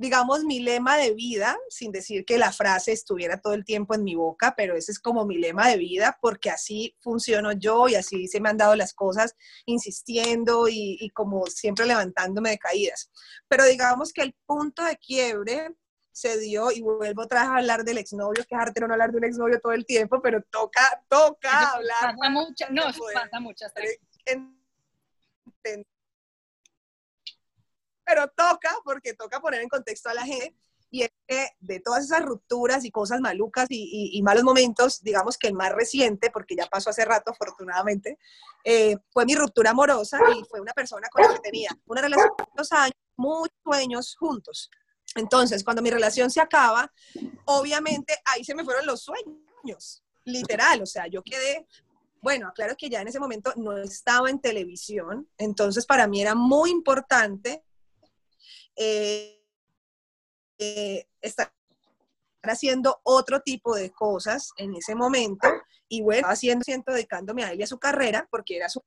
[0.03, 4.03] digamos, mi lema de vida, sin decir que la frase estuviera todo el tiempo en
[4.03, 7.95] mi boca, pero ese es como mi lema de vida, porque así funciono yo y
[7.95, 13.11] así se me han dado las cosas, insistiendo y, como siempre levantándome de caídas.
[13.47, 15.75] Pero digamos que el punto de quiebre
[16.11, 19.13] se dio, y vuelvo otra vez a hablar del exnovio, que es arte no hablar
[19.13, 22.17] de un exnovio todo el tiempo, pero toca, toca hablar.
[22.17, 22.83] Pasa mucho, no,
[23.15, 23.67] pasa mucho
[28.05, 30.57] pero toca, porque toca poner en contexto a la gente.
[30.91, 35.49] Y es que de todas esas rupturas y cosas malucas y, malos momentos, digamos que
[35.49, 38.19] el más reciente, porque ya pasó hace rato, afortunadamente,
[38.63, 42.29] eh, fue mi ruptura amorosa y fue una persona con la que tenía una relación
[42.37, 44.71] de dos años, muchos sueños juntos.
[45.15, 46.93] Entonces, cuando mi relación se acaba,
[47.47, 51.67] obviamente ahí se me fueron los sueños, literal, o sea, yo quedé
[52.23, 56.37] bueno, claro que ya en ese momento no estaba en televisión, entonces para mí era
[56.37, 57.65] muy importante
[58.77, 59.43] eh,
[60.59, 61.53] eh, estar
[62.43, 65.49] haciendo otro tipo de cosas en ese momento
[65.89, 68.83] y bueno, haciendo, siento dedicándome a él y a su carrera porque era su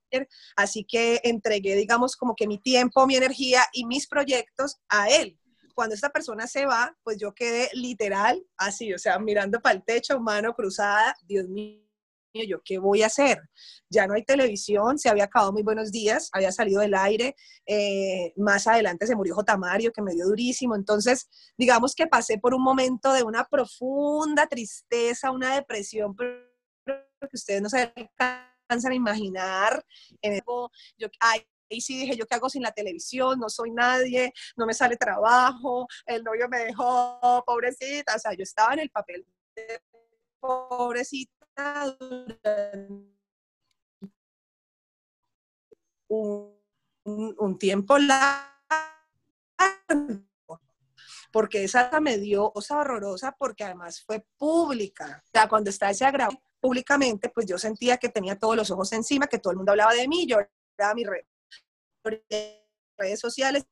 [0.55, 5.39] así que entregué, digamos, como que mi tiempo, mi energía y mis proyectos a él.
[5.75, 9.83] Cuando esta persona se va, pues yo quedé literal así, o sea, mirando para el
[9.83, 11.84] techo, mano cruzada, Dios mío,
[12.43, 13.39] yo, ¿qué voy a hacer?
[13.89, 18.33] Ya no hay televisión, se había acabado Muy Buenos Días, había salido del aire, eh,
[18.35, 19.57] más adelante se murió J.
[19.57, 24.47] Mario, que me dio durísimo, entonces, digamos que pasé por un momento de una profunda
[24.47, 26.35] tristeza, una depresión, pero
[26.85, 29.83] que ustedes no se alcanzan a imaginar.
[30.21, 30.41] En
[30.97, 33.39] yo, ahí sí dije, ¿yo qué hago sin la televisión?
[33.39, 38.15] No soy nadie, no me sale trabajo, el novio me dejó, pobrecita.
[38.15, 39.25] O sea, yo estaba en el papel
[39.55, 39.81] de
[40.39, 41.34] pobrecita
[46.07, 48.45] un, tiempo largo,
[51.31, 55.23] porque esa me dio cosa horrorosa porque además fue pública.
[55.25, 58.91] O sea, cuando está ese agravio públicamente, pues yo sentía que tenía todos los ojos
[58.93, 60.37] encima, que todo el mundo hablaba de mí, yo
[60.77, 61.25] era mi red,
[62.97, 63.65] redes sociales,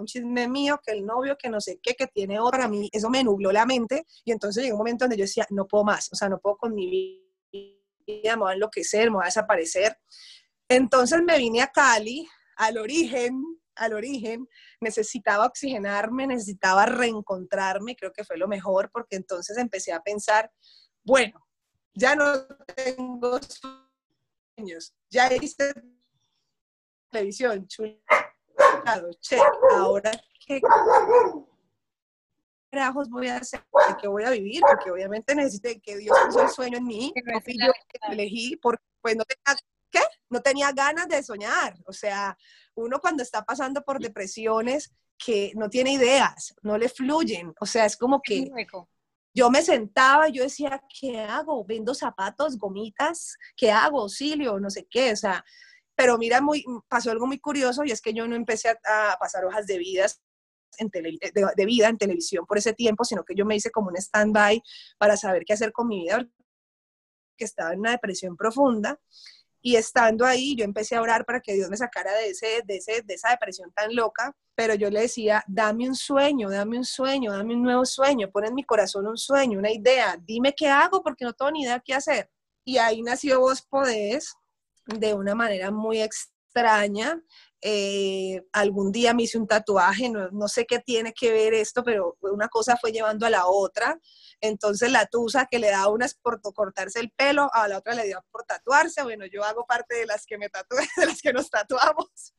[0.00, 2.88] un chisme mío, que el novio, que no sé qué, que tiene otra, para mí,
[2.92, 5.84] eso me nubló la mente y entonces llegó un momento donde yo decía, no puedo
[5.84, 9.26] más, o sea, no puedo con mi vida, me voy a enloquecer, me voy a
[9.26, 9.98] desaparecer.
[10.68, 12.26] Entonces me vine a Cali,
[12.56, 13.42] al origen,
[13.76, 14.48] al origen,
[14.80, 20.50] necesitaba oxigenarme, necesitaba reencontrarme, creo que fue lo mejor, porque entonces empecé a pensar,
[21.02, 21.44] bueno,
[21.94, 23.38] ya no tengo
[24.56, 25.74] sueños, ya hice
[27.10, 27.66] televisión,
[29.20, 29.42] check,
[29.72, 30.10] ahora
[30.46, 30.60] qué
[32.70, 36.42] carajos voy a hacer, de qué voy a vivir, porque obviamente necesité que Dios puso
[36.42, 40.00] el sueño en mí, no fui yo que elegí, porque pues no tenía, ¿qué?
[40.28, 42.36] No tenía ganas de soñar, o sea,
[42.74, 47.86] uno cuando está pasando por depresiones que no tiene ideas, no le fluyen, o sea,
[47.86, 48.50] es como que
[49.36, 51.64] yo me sentaba yo decía, ¿qué hago?
[51.64, 53.36] ¿Vendo zapatos, gomitas?
[53.56, 54.02] ¿Qué hago?
[54.02, 55.44] Auxilio, no sé qué, o sea,
[55.94, 59.44] pero mira, muy, pasó algo muy curioso y es que yo no empecé a, pasar
[59.44, 60.20] hojas de, vidas
[60.78, 63.96] en de, vida en televisión por ese tiempo, sino que yo me hice como un
[63.96, 64.62] stand-by
[64.98, 66.26] para saber qué hacer con mi vida,
[67.36, 68.98] que estaba en una depresión profunda.
[69.66, 72.76] Y estando ahí, yo empecé a orar para que Dios me sacara de, ese, de,
[72.76, 76.84] ese, de esa depresión tan loca, pero yo le decía, dame un sueño, dame un
[76.84, 80.68] sueño, dame un nuevo sueño, pon en mi corazón un sueño, una idea, dime qué
[80.68, 82.30] hago porque no tengo ni idea qué hacer.
[82.62, 84.34] Y ahí nació Vos Podés,
[84.86, 87.22] de una manera muy extraña.
[87.60, 92.16] Eh, algún día me hice un tatuaje, no, sé qué tiene que ver esto, pero
[92.20, 93.98] una cosa fue llevando a la otra.
[94.40, 97.94] Entonces la tusa que le da a unas por cortarse el pelo, a la otra
[97.94, 99.02] le dio por tatuarse.
[99.02, 102.34] Bueno, yo hago parte de las que me tatué, de las que nos tatuamos.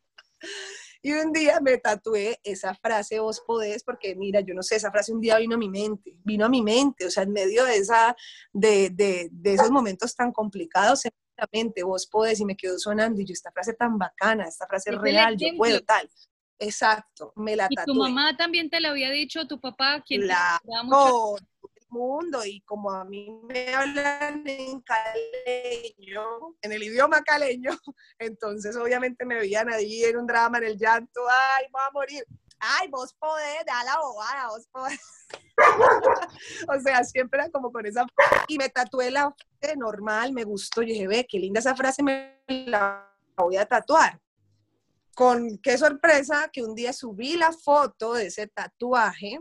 [1.01, 4.91] Y un día me tatué esa frase, vos podés, porque mira, yo no sé, esa
[4.91, 7.63] frase un día vino a mi mente, vino a mi mente, o sea, en medio
[7.65, 8.15] de, esa,
[8.51, 11.03] de, de, de esos momentos tan complicados,
[11.51, 14.91] mente, vos podés, y me quedó sonando, y yo, esta frase tan bacana, esta frase
[14.91, 16.09] es real, yo puedo, tal.
[16.57, 20.01] Exacto, me la ¿Y tu mamá también te lo había dicho, tu papá?
[20.05, 26.83] quien la, todo el mundo, y como a mí me hablan en caleño, en el
[26.83, 27.71] idioma caleño,
[28.19, 32.25] entonces obviamente me veían ahí en un drama, en el llanto, ay, voy a morir
[32.59, 34.99] ay, vos podés, da la bobada, vos podés.
[36.67, 38.05] o sea, siempre como con esa...
[38.47, 42.03] Y me tatué la frase normal, me gustó, y dije, ve, qué linda esa frase,
[42.03, 44.19] me la voy a tatuar.
[45.15, 49.39] Con qué sorpresa que un día subí la foto de ese tatuaje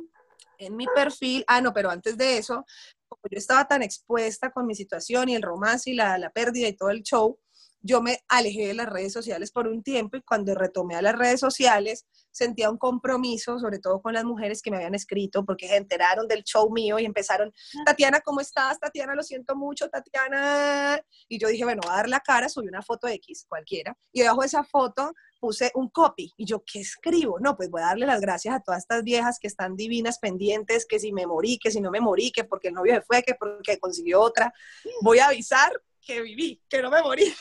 [0.58, 1.44] en mi perfil.
[1.48, 2.64] Ah, no, pero antes de eso,
[3.08, 6.68] como yo estaba tan expuesta con mi situación y el romance y la, la pérdida
[6.68, 7.38] y todo el show,
[7.84, 11.16] yo me alejé de las redes sociales por un tiempo y cuando retomé a las
[11.16, 15.68] redes sociales sentía un compromiso, sobre todo con las mujeres que me habían escrito porque
[15.68, 17.52] se enteraron del show mío y empezaron,
[17.84, 18.80] Tatiana, ¿cómo estás?
[18.80, 20.98] Tatiana, lo siento mucho, Tatiana.
[21.28, 24.22] Y yo dije, bueno, voy a dar la cara, subí una foto X, cualquiera, y
[24.22, 26.32] debajo de esa foto puse un copy.
[26.38, 27.38] Y yo, ¿qué escribo?
[27.38, 30.86] No, pues voy a darle las gracias a todas estas viejas que están divinas, pendientes,
[30.86, 33.22] que si me morí, que si no me morí, que porque el novio se fue,
[33.22, 34.54] que porque consiguió otra.
[35.02, 35.70] Voy a avisar
[36.00, 37.34] que viví, que no me morí.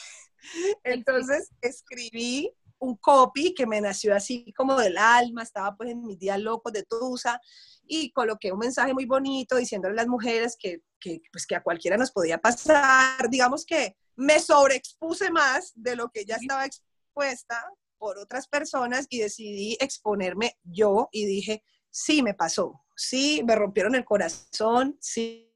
[0.83, 6.19] Entonces escribí un copy que me nació así como del alma, estaba pues en mis
[6.19, 7.39] días locos de Tusa
[7.87, 11.63] y coloqué un mensaje muy bonito diciéndole a las mujeres que, que, pues que a
[11.63, 17.65] cualquiera nos podía pasar, digamos que me sobreexpuse más de lo que ya estaba expuesta
[17.97, 23.95] por otras personas y decidí exponerme yo y dije, sí, me pasó, sí, me rompieron
[23.95, 25.53] el corazón, sí,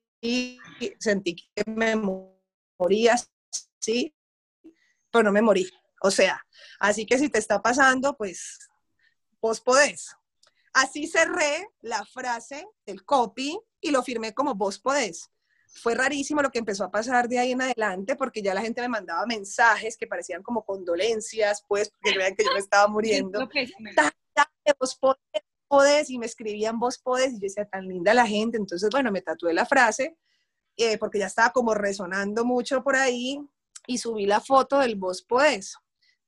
[1.00, 1.96] sentí que me
[2.78, 3.16] moría,
[3.80, 4.16] sí,
[5.12, 5.70] pero no me morí.
[6.02, 6.46] O sea,
[6.80, 8.70] así que si te está pasando, pues
[9.42, 10.16] vos podés.
[10.74, 15.30] Así cerré la frase, el copy, y lo firmé como vos podés.
[15.82, 18.82] Fue rarísimo lo que empezó a pasar de ahí en adelante, porque ya la gente
[18.82, 23.48] me mandaba mensajes que parecían como condolencias, pues, porque vean que yo me estaba muriendo.
[24.80, 28.58] vos podés, podés, y me escribían vos podés, y yo decía, tan linda la gente.
[28.58, 30.18] Entonces, bueno, me tatué la frase,
[30.78, 33.42] eh, porque ya estaba como resonando mucho por ahí,
[33.88, 35.76] y subí la foto del vos podés,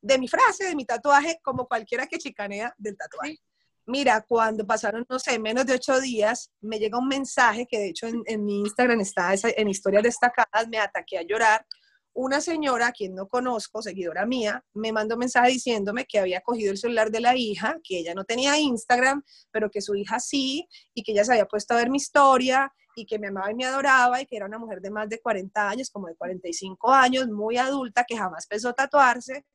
[0.01, 3.37] de mi frase, de mi tatuaje, como cualquiera que chicanea del tatuaje.
[3.85, 7.89] Mira, cuando pasaron, no sé, menos de ocho días, me llega un mensaje que de
[7.89, 11.65] hecho en, mi Instagram está en historias destacadas, me ataqué a llorar.
[12.13, 16.41] Una señora, a quien no conozco, seguidora mía, me mandó un mensaje diciéndome que había
[16.41, 20.19] cogido el celular de la hija, que ella no tenía Instagram, pero que su hija
[20.19, 22.71] sí, y que ella se había puesto a ver mi historia,
[23.01, 25.21] y que me amaba y me adoraba, y que era una mujer de más de
[25.21, 29.45] 40 años, como de 45 años, muy adulta, que jamás pensó tatuarse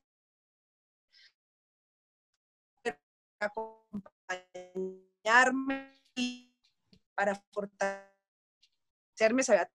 [3.39, 5.93] acompañarme
[7.13, 9.71] para fortalecerme, se había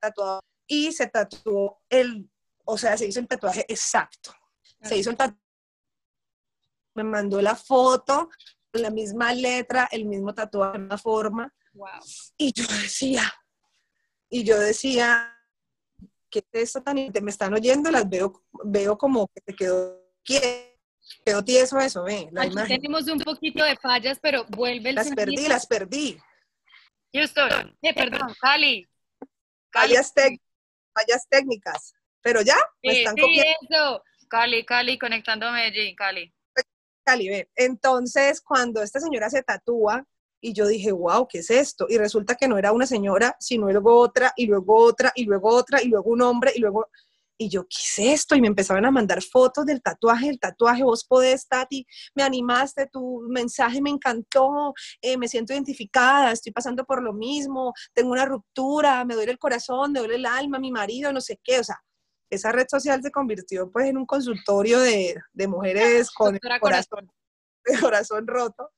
[0.00, 2.30] tatuado y se tatuó el,
[2.64, 4.32] o sea, se hizo el tatuaje exacto.
[4.82, 5.40] Se hizo el tatuaje.
[6.94, 8.30] Me mandó la foto,
[8.72, 11.52] la misma letra, el mismo tatuaje, la forma.
[12.36, 13.32] Y yo decía,
[14.28, 15.36] y yo decía,
[16.30, 20.74] ¿qué es esto tan Me están oyendo, las veo, veo como que te quedó quieto
[21.24, 25.10] quedó tieso eso, ve, la Aquí tenemos un poquito de fallas, pero vuelve el Las
[25.10, 26.18] perdí, las perdí.
[27.12, 28.88] Houston, eh, perdón, Cali.
[29.70, 29.94] Cali.
[29.94, 31.94] Fallas, técnicas.
[32.22, 34.02] Pero ya, me están sí, eso.
[34.28, 36.32] Cali, Cali, conectando a Medellín, Cali.
[37.04, 37.50] Cali, ve.
[37.54, 40.06] Entonces, cuando esta señora se tatúa,
[40.44, 41.86] y yo dije, wow, ¿qué es esto?
[41.88, 45.48] Y resulta que no era una señora, sino luego otra, y luego otra, y luego
[45.48, 46.86] otra, y luego un hombre, y luego
[47.38, 48.36] y yo, ¿qué es esto?
[48.36, 51.84] Y me empezaron a mandar fotos del tatuaje, el tatuaje, vos podés, Tati,
[52.14, 57.72] me animaste, tu mensaje me encantó, eh, me siento identificada, estoy pasando por lo mismo,
[57.94, 61.40] tengo una ruptura, me duele el corazón, me duele el alma, mi marido, no sé
[61.42, 61.80] qué, o sea,
[62.30, 67.10] esa red social se convirtió pues en un consultorio de, de mujeres con el corazón,
[67.80, 68.70] corazón roto.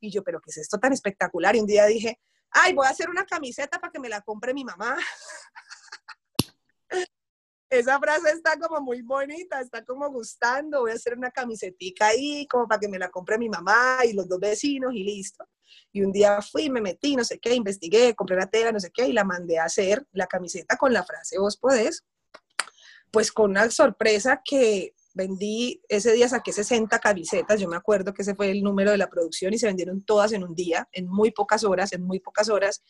[0.00, 1.54] Y yo, pero ¿qué es esto tan espectacular?
[1.54, 2.18] Y un día dije,
[2.50, 4.96] ay, voy a hacer una camiseta para que me la compre mi mamá.
[7.70, 12.46] esa frase está como muy bonita, está como gustando, voy a hacer una camisetica ahí
[12.48, 15.48] como para que me la compre mi mamá y los dos vecinos y listo.
[15.92, 18.90] Y un día fui, me metí, no sé qué, investigué, compré la tela, no sé
[18.90, 22.04] qué, y la mandé a hacer la camiseta con la frase vos podés,
[23.12, 28.22] pues con una sorpresa que vendí, ese día saqué 60 camisetas, yo me acuerdo que
[28.22, 31.06] ese fue el número de la producción y se vendieron todas en un día, en
[31.08, 32.82] muy pocas horas, en muy pocas horas.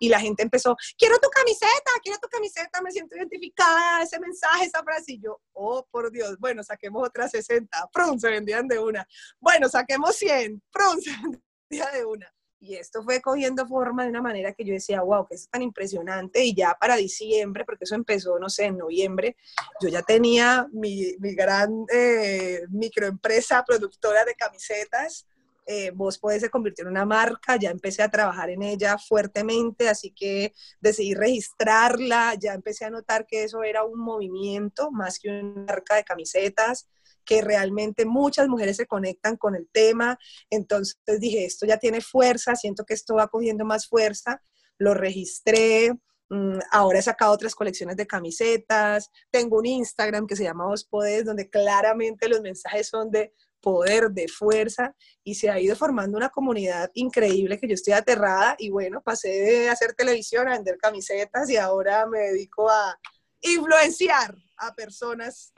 [0.00, 4.64] Y la gente empezó, quiero tu camiseta, quiero tu camiseta, me siento identificada, ese mensaje,
[4.64, 8.78] esa frase, y yo, oh, por Dios, bueno, saquemos otras 60, prum, se vendían de
[8.78, 9.06] una,
[9.40, 12.35] bueno, saquemos 100, prum, se vendía de una.
[12.66, 15.62] Y esto fue cogiendo forma de una manera que yo decía, wow, que es tan
[15.62, 16.44] impresionante.
[16.44, 19.36] Y ya para diciembre, porque eso empezó, no sé, en noviembre,
[19.80, 25.26] yo ya tenía mi, mi gran eh, microempresa productora de camisetas
[25.66, 29.88] eh, Vos Podés se convirtió en una marca, ya empecé a trabajar en ella fuertemente,
[29.88, 35.28] así que decidí registrarla, ya empecé a notar que eso era un movimiento más que
[35.28, 36.88] una marca de camisetas,
[37.26, 40.18] que realmente muchas mujeres se conectan con el tema,
[40.48, 44.42] entonces dije, esto ya tiene fuerza, siento que esto va cogiendo más fuerza,
[44.78, 45.92] lo registré,
[46.30, 49.10] mm, Ahora he sacado otras colecciones de camisetas.
[49.30, 54.10] Tengo un Instagram que se llama Vos Podés, donde claramente los mensajes son de poder,
[54.10, 58.54] de fuerza, y se ha ido formando una comunidad increíble que yo estoy aterrada.
[58.58, 62.98] Y bueno, pasé de hacer televisión a vender camisetas y ahora me dedico a
[63.40, 65.52] influenciar a personas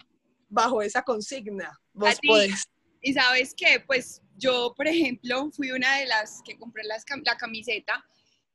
[0.48, 1.78] bajo esa consigna.
[1.92, 2.68] Vos podés.
[3.00, 7.36] Y sabes que, pues yo, por ejemplo, fui una de las que compré las, la
[7.36, 8.04] camiseta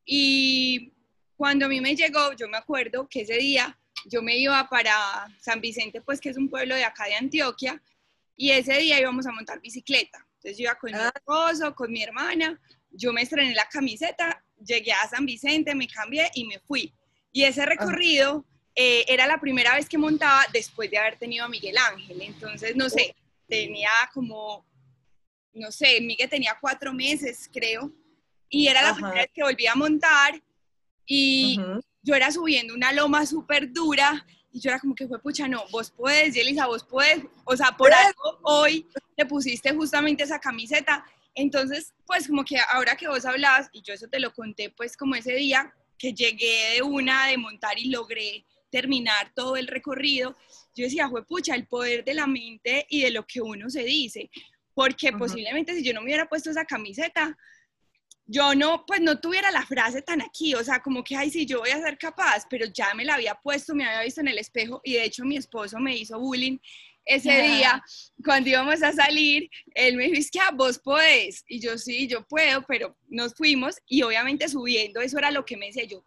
[0.06, 0.92] y
[1.36, 5.28] cuando a mí me llegó, yo me acuerdo que ese día yo me iba para
[5.40, 7.82] San Vicente, pues que es un pueblo de acá de Antioquia,
[8.36, 10.26] y ese día íbamos a montar bicicleta.
[10.36, 11.12] Entonces yo iba con mi ah.
[11.16, 12.60] esposo, con mi hermana,
[12.92, 16.94] yo me estrené la camiseta, llegué a San Vicente, me cambié y me fui.
[17.32, 21.50] Y ese recorrido eh, era la primera vez que montaba después de haber tenido a
[21.50, 22.22] Miguel Ángel.
[22.22, 23.16] Entonces, no sé,
[23.48, 24.66] tenía como,
[25.54, 27.92] no sé, Miguel tenía cuatro meses, creo.
[28.50, 30.42] Y era la primera vez que volví a montar.
[31.06, 31.60] Y
[32.02, 35.66] yo era subiendo una loma súper dura y yo era como que fue, pucha, no,
[35.72, 37.24] vos puedes, Yelisa, vos puedes.
[37.44, 41.04] O sea, por algo hoy te pusiste justamente esa camiseta.
[41.34, 44.96] Entonces, pues como que ahora que vos hablabas, y yo eso te lo conté, pues
[44.96, 50.36] como ese día que llegué de una de montar y logré terminar todo el recorrido,
[50.76, 53.84] yo decía, fue pucha, el poder de la mente y de lo que uno se
[53.84, 54.30] dice.
[54.74, 57.38] porque posiblemente si yo no me hubiera puesto esa camiseta,
[58.26, 61.46] yo no, pues no tuviera la frase tan aquí, o sea, como que, ay, sí,
[61.46, 64.30] yo voy a ser capaz, pero ya me la había puesto, me había visto en
[64.30, 66.58] el espejo y de hecho mi esposo me hizo bullying
[67.06, 67.84] ese día,
[68.24, 71.78] cuando íbamos a salir, él me dijo, es que a ah, vos podés, y yo
[71.78, 75.84] sí, yo puedo, pero nos fuimos y obviamente subiendo, eso era lo que me decía
[75.84, 76.04] yo,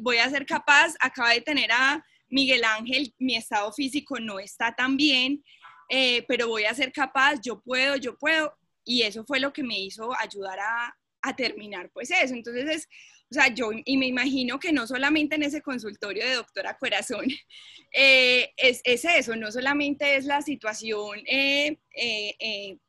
[0.00, 4.74] voy a ser capaz, acaba de tener a Miguel Ángel, mi estado físico no está
[4.74, 5.44] tan bien,
[5.88, 9.62] eh, pero voy a ser capaz, yo puedo, yo puedo, y eso fue lo que
[9.62, 10.96] me hizo ayudar a,
[11.36, 12.34] terminar pues eso.
[12.34, 12.88] Entonces es,
[13.32, 17.26] o sea, yo y me imagino que no solamente en ese consultorio de doctora Corazón
[17.92, 21.78] eh, es, es, eso, no solamente es la situación eh,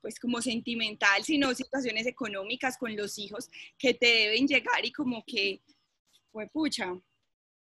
[0.01, 5.23] pues como sentimental, sino situaciones económicas con los hijos que te deben llegar y como
[5.25, 5.63] que,
[6.31, 6.93] fue pucha,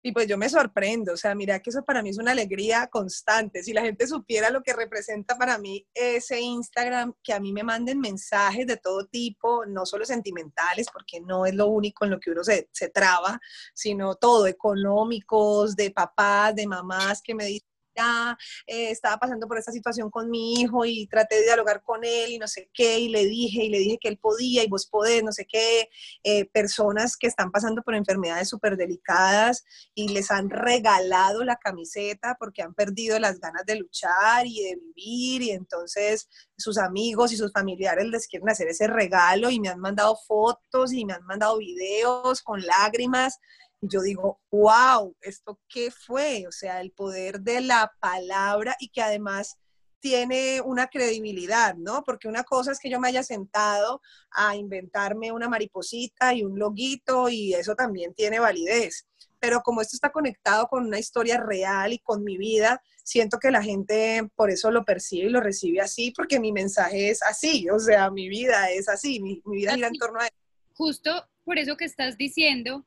[0.07, 2.87] y pues yo me sorprendo, o sea, mira que eso para mí es una alegría
[2.87, 3.65] constante.
[3.65, 7.65] Si la gente supiera lo que representa para mí ese Instagram, que a mí me
[7.65, 12.21] manden mensajes de todo tipo, no solo sentimentales, porque no es lo único en lo
[12.21, 13.41] que uno se, se traba,
[13.75, 17.67] sino todo, económicos, de papás, de mamás que me dicen,
[17.97, 18.37] ya
[18.67, 22.33] eh, estaba pasando por esta situación con mi hijo y traté de dialogar con él
[22.33, 24.87] y no sé qué, y le dije, y le dije que él podía y vos
[24.87, 25.89] podés, no sé qué,
[26.23, 32.37] eh, personas que están pasando por enfermedades súper delicadas y les han regalado la camiseta
[32.39, 37.37] porque han perdido las ganas de luchar y de vivir y entonces sus amigos y
[37.37, 41.25] sus familiares les quieren hacer ese regalo y me han mandado fotos y me han
[41.25, 43.39] mandado videos con lágrimas
[43.81, 46.47] yo digo, wow, ¿esto qué fue?
[46.47, 49.57] O sea, el poder de la palabra y que además
[50.01, 52.05] tiene una credibilidad, ¿no?
[52.05, 54.01] Porque una cosa es que yo me haya sentado
[54.31, 59.07] a inventarme una mariposita y un loguito y eso también tiene validez.
[59.41, 63.51] Pero como esto está conectado con una historia real y con mi vida, siento que
[63.51, 67.69] la gente por eso lo percibe y lo recibe así, porque mi mensaje es así,
[67.69, 70.37] o sea, mi vida es así, mi, vida gira en torno a eso.
[70.75, 71.11] Justo
[71.45, 72.87] por eso que estás diciendo,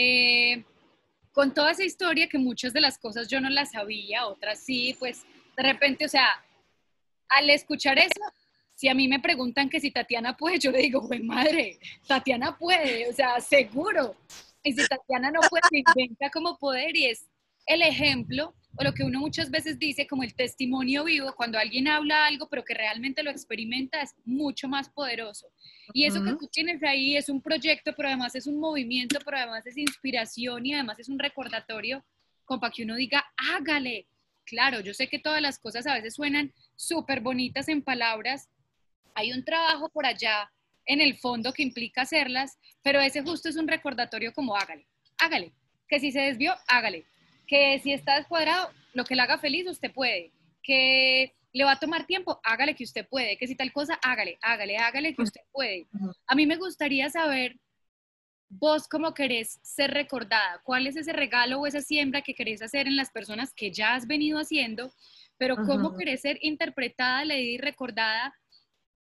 [0.00, 0.62] eh,
[1.32, 4.94] con toda esa historia que muchas de las cosas yo no las sabía, otras sí,
[5.00, 5.24] pues
[5.56, 6.28] de repente, o sea,
[7.28, 8.22] al escuchar eso,
[8.74, 12.56] si a mí me preguntan que si Tatiana puede, yo le digo, güey madre, Tatiana
[12.56, 14.14] puede, o sea, seguro.
[14.62, 17.26] Y si Tatiana no puede, se inventa como poder y es
[17.68, 21.88] el ejemplo o lo que uno muchas veces dice como el testimonio vivo, cuando alguien
[21.88, 25.48] habla algo pero que realmente lo experimenta es mucho más poderoso.
[25.92, 29.36] Y eso que tú tienes ahí es un proyecto, pero además es un movimiento, pero
[29.36, 32.04] además es inspiración y además es un recordatorio
[32.44, 34.06] como para que uno diga, hágale.
[34.44, 38.48] Claro, yo sé que todas las cosas a veces suenan súper bonitas en palabras.
[39.14, 40.50] Hay un trabajo por allá
[40.86, 44.86] en el fondo que implica hacerlas, pero ese justo es un recordatorio como hágale,
[45.18, 45.52] hágale.
[45.86, 47.06] Que si se desvió, hágale
[47.48, 50.32] que si está descuadrado, lo que le haga feliz, usted puede,
[50.62, 54.38] que le va a tomar tiempo, hágale que usted puede, que si tal cosa, hágale,
[54.42, 55.88] hágale, hágale que usted puede.
[56.26, 57.58] A mí me gustaría saber,
[58.50, 62.86] vos cómo querés ser recordada, cuál es ese regalo o esa siembra que querés hacer
[62.86, 64.92] en las personas que ya has venido haciendo,
[65.38, 68.34] pero cómo querés ser interpretada, leída y recordada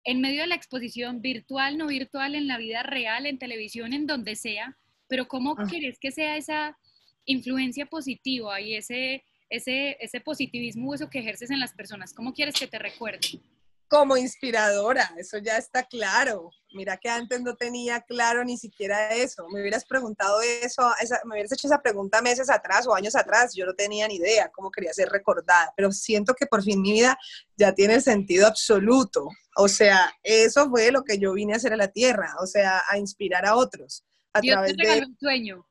[0.05, 4.07] en medio de la exposición virtual, no virtual, en la vida real, en televisión, en
[4.07, 4.77] donde sea,
[5.09, 5.67] pero cómo ah.
[5.69, 6.79] querés que sea esa
[7.27, 12.15] influencia positiva y ese, ese, ese positivismo, eso que ejerces en las personas?
[12.15, 13.43] ¿Cómo quieres que te recuerden?
[13.89, 16.51] Como inspiradora, eso ya está claro.
[16.73, 19.47] Mira que antes no tenía claro ni siquiera eso.
[19.49, 20.83] Me hubieras preguntado eso,
[21.25, 24.51] me hubieras hecho esa pregunta meses atrás o años atrás, yo no tenía ni idea
[24.53, 27.17] cómo quería ser recordada, pero siento que por fin mi vida
[27.57, 29.29] ya tiene sentido absoluto.
[29.55, 32.83] O sea, eso fue lo que yo vine a hacer a la tierra, o sea,
[32.89, 34.05] a inspirar a otros.
[34.33, 35.67] A Dios través te regaló un sueño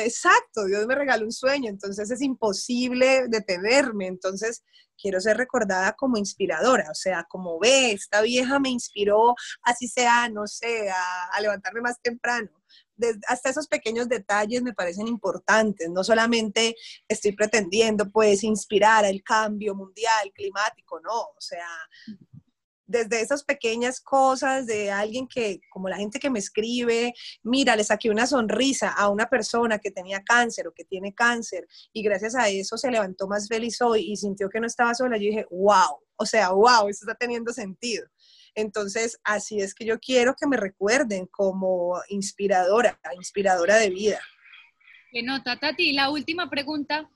[0.00, 4.62] exacto, Dios me regaló un sueño, entonces es imposible detenerme, entonces
[5.00, 10.28] quiero ser recordada como inspiradora, o sea, como ve, esta vieja me inspiró, así sea,
[10.28, 12.50] no sé, a, levantarme más temprano.
[13.26, 16.76] hasta esos pequeños detalles me parecen importantes, no solamente
[17.08, 21.68] estoy pretendiendo pues inspirar al cambio mundial, climático, no, o sea,
[22.86, 27.84] desde esas pequeñas cosas de alguien que, como la gente que me escribe, mira, le
[27.84, 32.34] saqué una sonrisa a una persona que tenía cáncer o que tiene cáncer y gracias
[32.34, 35.46] a eso se levantó más feliz hoy y sintió que no estaba sola, yo dije,
[35.50, 38.06] wow, o sea, wow, eso está teniendo sentido.
[38.54, 44.20] Entonces, así es que yo quiero que me recuerden como inspiradora, inspiradora de vida.
[45.10, 45.92] Qué nota, Tati.
[45.92, 47.10] La última pregunta.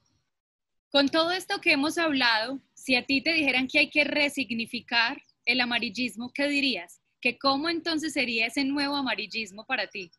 [0.90, 5.20] Con todo esto que hemos hablado, si a ti te dijeran que hay que resignificar
[5.48, 7.00] el amarillismo, ¿qué dirías?
[7.20, 10.12] ¿Que cómo entonces sería ese nuevo amarillismo para ti?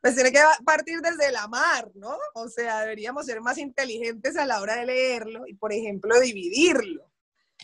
[0.00, 2.16] Pues tiene que partir desde la mar, ¿no?
[2.34, 7.04] O sea, deberíamos ser más inteligentes a la hora de leerlo y, por ejemplo, dividirlo.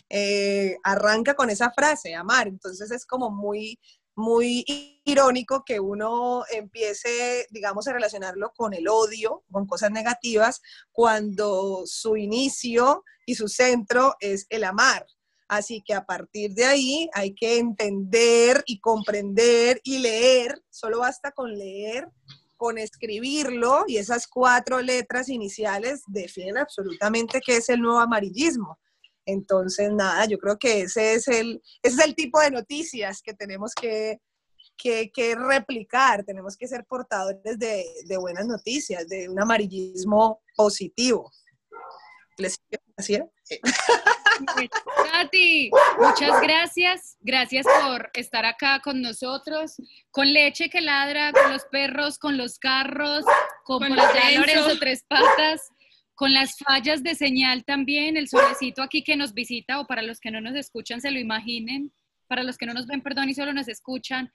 [0.09, 2.47] eh, arranca con esa frase, amar.
[2.47, 3.79] Entonces es como muy,
[4.15, 4.65] muy
[5.05, 10.61] irónico que uno empiece, digamos, a relacionarlo con el odio, con cosas negativas,
[10.91, 15.05] cuando su inicio y su centro es el amar.
[15.47, 21.31] Así que a partir de ahí hay que entender y comprender y leer, solo basta
[21.31, 22.09] con leer,
[22.57, 28.79] con escribirlo y esas cuatro letras iniciales definen absolutamente qué es el nuevo amarillismo.
[29.25, 33.33] Entonces, nada, yo creo que ese es el, ese es el tipo de noticias que
[33.33, 34.19] tenemos que,
[34.77, 41.31] que, que replicar, tenemos que ser portadores de, de, buenas noticias, de un amarillismo positivo.
[42.37, 42.59] ¿Les
[42.97, 43.17] así
[45.11, 47.17] Tati, muchas gracias.
[47.21, 49.75] Gracias por estar acá con nosotros,
[50.11, 53.23] con leche que ladra, con los perros, con los carros,
[53.63, 54.05] con, con los
[54.35, 55.71] Lorenzo Tres Patas
[56.15, 60.19] con las fallas de señal también, el solecito aquí que nos visita, o para los
[60.19, 61.91] que no nos escuchan, se lo imaginen,
[62.27, 64.31] para los que no nos ven, perdón, y solo nos escuchan,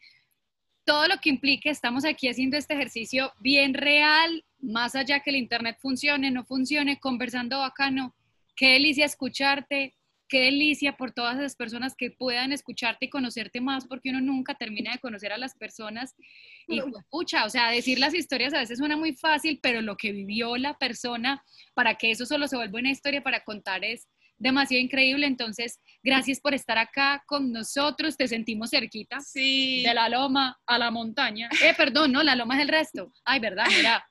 [0.85, 5.37] todo lo que implique, estamos aquí haciendo este ejercicio bien real, más allá que el
[5.37, 8.15] Internet funcione, no funcione, conversando bacano.
[8.61, 9.97] Qué delicia escucharte,
[10.29, 14.55] qué delicia por todas esas personas que puedan escucharte y conocerte más, porque uno nunca
[14.55, 16.15] termina de conocer a las personas.
[16.69, 20.13] Y escucha, o sea, decir las historias a veces suena muy fácil, pero lo que
[20.13, 21.43] vivió la persona
[21.73, 24.07] para que eso solo se vuelva una historia para contar es
[24.37, 25.27] demasiado increíble.
[25.27, 28.19] Entonces, gracias por estar acá con nosotros.
[28.19, 29.21] Te sentimos cerquita.
[29.21, 29.83] Sí.
[29.85, 31.49] De la loma a la montaña.
[31.65, 33.11] Eh, perdón, no, la loma es el resto.
[33.25, 34.05] Ay, verdad, mira.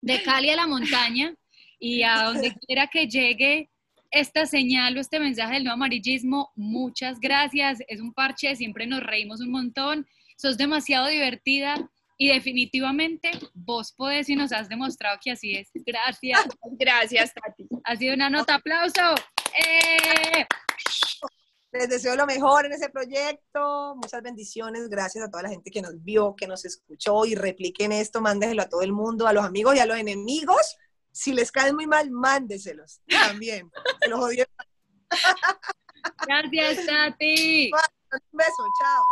[0.00, 1.34] De Cali a la montaña
[1.80, 3.68] y a donde quiera que llegue
[4.10, 7.80] esta señal o este mensaje del no amarillismo, muchas gracias.
[7.88, 10.06] Es un parche, siempre nos reímos un montón.
[10.36, 15.68] Sos demasiado divertida y definitivamente vos podés y nos has demostrado que así es.
[15.74, 16.40] Gracias.
[16.78, 17.68] Gracias, Tati.
[17.84, 18.54] Ha sido una nota.
[18.54, 19.14] ¡Aplauso!
[19.56, 20.46] ¡Eh!
[21.70, 23.94] Les deseo lo mejor en ese proyecto.
[23.96, 24.88] Muchas bendiciones.
[24.88, 28.20] Gracias a toda la gente que nos vio, que nos escuchó y repliquen esto.
[28.20, 30.78] Mándeselo a todo el mundo, a los amigos y a los enemigos
[31.18, 33.68] si les caen muy mal, mándeselos también.
[34.00, 34.44] Se los odio.
[36.28, 37.72] Gracias, Tati.
[38.12, 39.04] Un beso, chao.